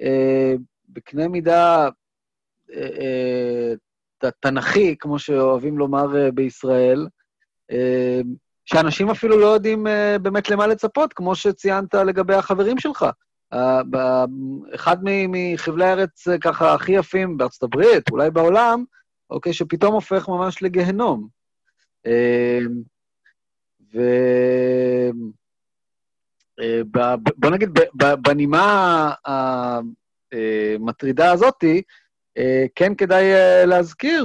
[0.00, 0.54] אה,
[0.88, 1.90] בקנה מידה אה, אה,
[4.40, 7.06] תנכי, כמו שאוהבים לומר אה, בישראל,
[7.70, 8.20] אה,
[8.64, 13.06] שאנשים אפילו לא יודעים אה, באמת למה לצפות, כמו שציינת לגבי החברים שלך.
[13.52, 13.80] אה,
[14.74, 14.96] אחד
[15.28, 18.84] מחבלי הארץ אה, ככה הכי יפים בארצות הברית, אולי בעולם,
[19.30, 21.28] אוקיי, שפתאום הופך ממש לגיהנום.
[22.06, 22.58] אה,
[23.94, 24.00] ו...
[26.60, 26.80] אה,
[27.36, 27.70] בוא נגיד,
[28.22, 29.12] בנימה
[30.78, 31.80] המטרידה הזאתי, אה,
[32.74, 34.24] כן כדאי אה, להזכיר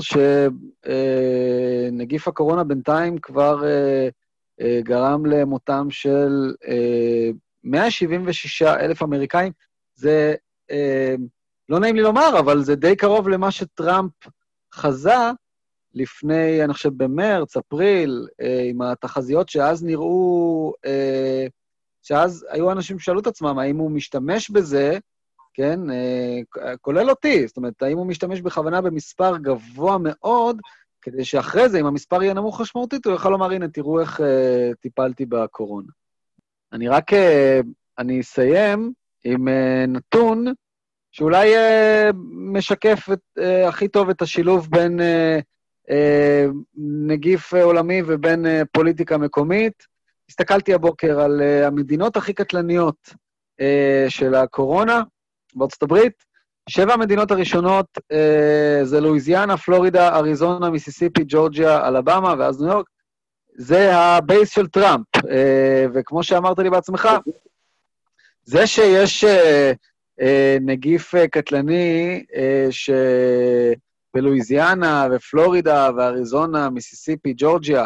[1.92, 4.10] שנגיף הקורונה בינתיים כבר אה,
[4.62, 7.30] אה, גרם למותם של אה,
[7.64, 9.52] 176 אלף אמריקאים.
[9.96, 10.36] זה
[10.72, 11.16] אה,
[11.70, 14.12] לא נעים לי לומר, אבל זה די קרוב למה שטראמפ
[14.74, 15.32] חזה
[15.94, 21.46] לפני, אני חושב, במרץ, אפריל, אה, עם התחזיות שאז נראו, אה,
[22.02, 24.98] שאז היו אנשים ששאלו את עצמם האם הוא משתמש בזה
[25.54, 25.80] כן?
[26.82, 27.48] כולל אותי.
[27.48, 30.62] זאת אומרת, האם הוא משתמש בכוונה במספר גבוה מאוד,
[31.02, 34.22] כדי שאחרי זה, אם המספר יהיה נמוך משמעותית, הוא יוכל לומר, הנה, תראו איך
[34.82, 35.88] טיפלתי בקורונה.
[36.74, 37.12] אני רק,
[37.98, 38.92] אני אסיים
[39.24, 39.48] עם
[39.88, 40.46] נתון
[41.12, 41.54] שאולי
[42.54, 43.20] משקף את,
[43.68, 45.00] הכי טוב את השילוב בין
[47.08, 49.74] נגיף עולמי ובין פוליטיקה מקומית.
[50.30, 53.14] הסתכלתי הבוקר על המדינות הכי קטלניות
[54.10, 55.04] של הקורונה
[55.56, 56.32] בארצות הברית.
[56.70, 57.86] שבע המדינות הראשונות
[58.84, 62.86] זה לואיזיאנה, פלורידה, אריזונה, מיסיסיפי, ג'ורג'יה, אלבמה ואז ניו יורק.
[63.56, 65.08] זה ה-base של טראמפ.
[65.94, 67.10] וכמו שאמרת לי בעצמך,
[68.44, 69.26] זה שיש
[70.62, 72.24] נגיף קטלני
[74.14, 77.86] שבלואיזיאנה ופלורידה ואריזונה, מיסיסיפי, ג'ורג'יה,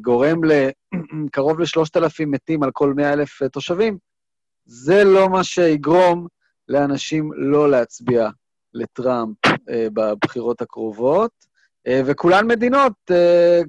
[0.00, 3.98] גורם לקרוב לשלושת אלפים מתים על כל מאה אלף תושבים,
[4.64, 6.26] זה לא מה שיגרום
[6.68, 8.28] לאנשים לא להצביע
[8.74, 9.36] לטראמפ
[9.68, 11.30] בבחירות הקרובות,
[11.88, 12.92] וכולן מדינות,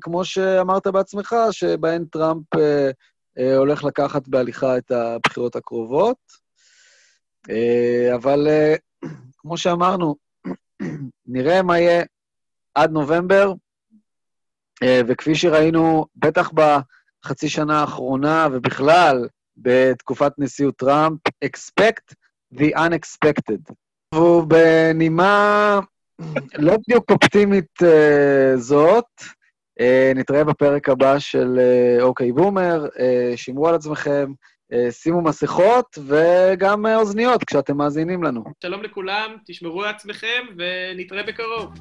[0.01, 2.45] כמו שאמרת בעצמך, שבהן טראמפ
[3.57, 6.17] הולך לקחת בהליכה את הבחירות הקרובות.
[8.15, 8.47] אבל
[9.37, 10.15] כמו שאמרנו,
[11.25, 12.03] נראה מה יהיה
[12.75, 13.53] עד נובמבר,
[15.07, 19.27] וכפי שראינו, בטח בחצי שנה האחרונה ובכלל
[19.57, 22.15] בתקופת נשיאות טראמפ, expect
[22.55, 23.73] the unexpected.
[24.15, 25.79] ובנימה
[26.55, 29.05] לא בדיוק אופטימית uh, זאת,
[29.79, 29.83] uh,
[30.15, 31.59] נתראה בפרק הבא של
[31.99, 32.99] uh, אוקיי בומר, uh,
[33.35, 34.31] שמרו על עצמכם,
[34.73, 38.43] uh, שימו מסכות וגם uh, אוזניות כשאתם מאזינים לנו.
[38.63, 41.73] שלום לכולם, תשמרו על עצמכם ונתראה בקרוב.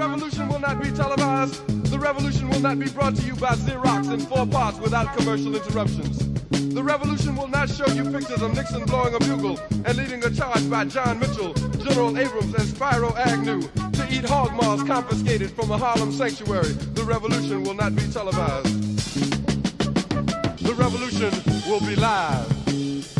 [0.00, 1.66] The revolution will not be televised.
[1.90, 5.54] The revolution will not be brought to you by Xerox in four parts without commercial
[5.54, 6.26] interruptions.
[6.72, 10.30] The revolution will not show you pictures of Nixon blowing a bugle and leading a
[10.30, 15.70] charge by John Mitchell, General Abrams, and Spyro Agnew to eat hog maws confiscated from
[15.70, 16.72] a Harlem sanctuary.
[16.96, 18.72] The revolution will not be televised.
[20.64, 21.30] The revolution
[21.70, 23.19] will be live.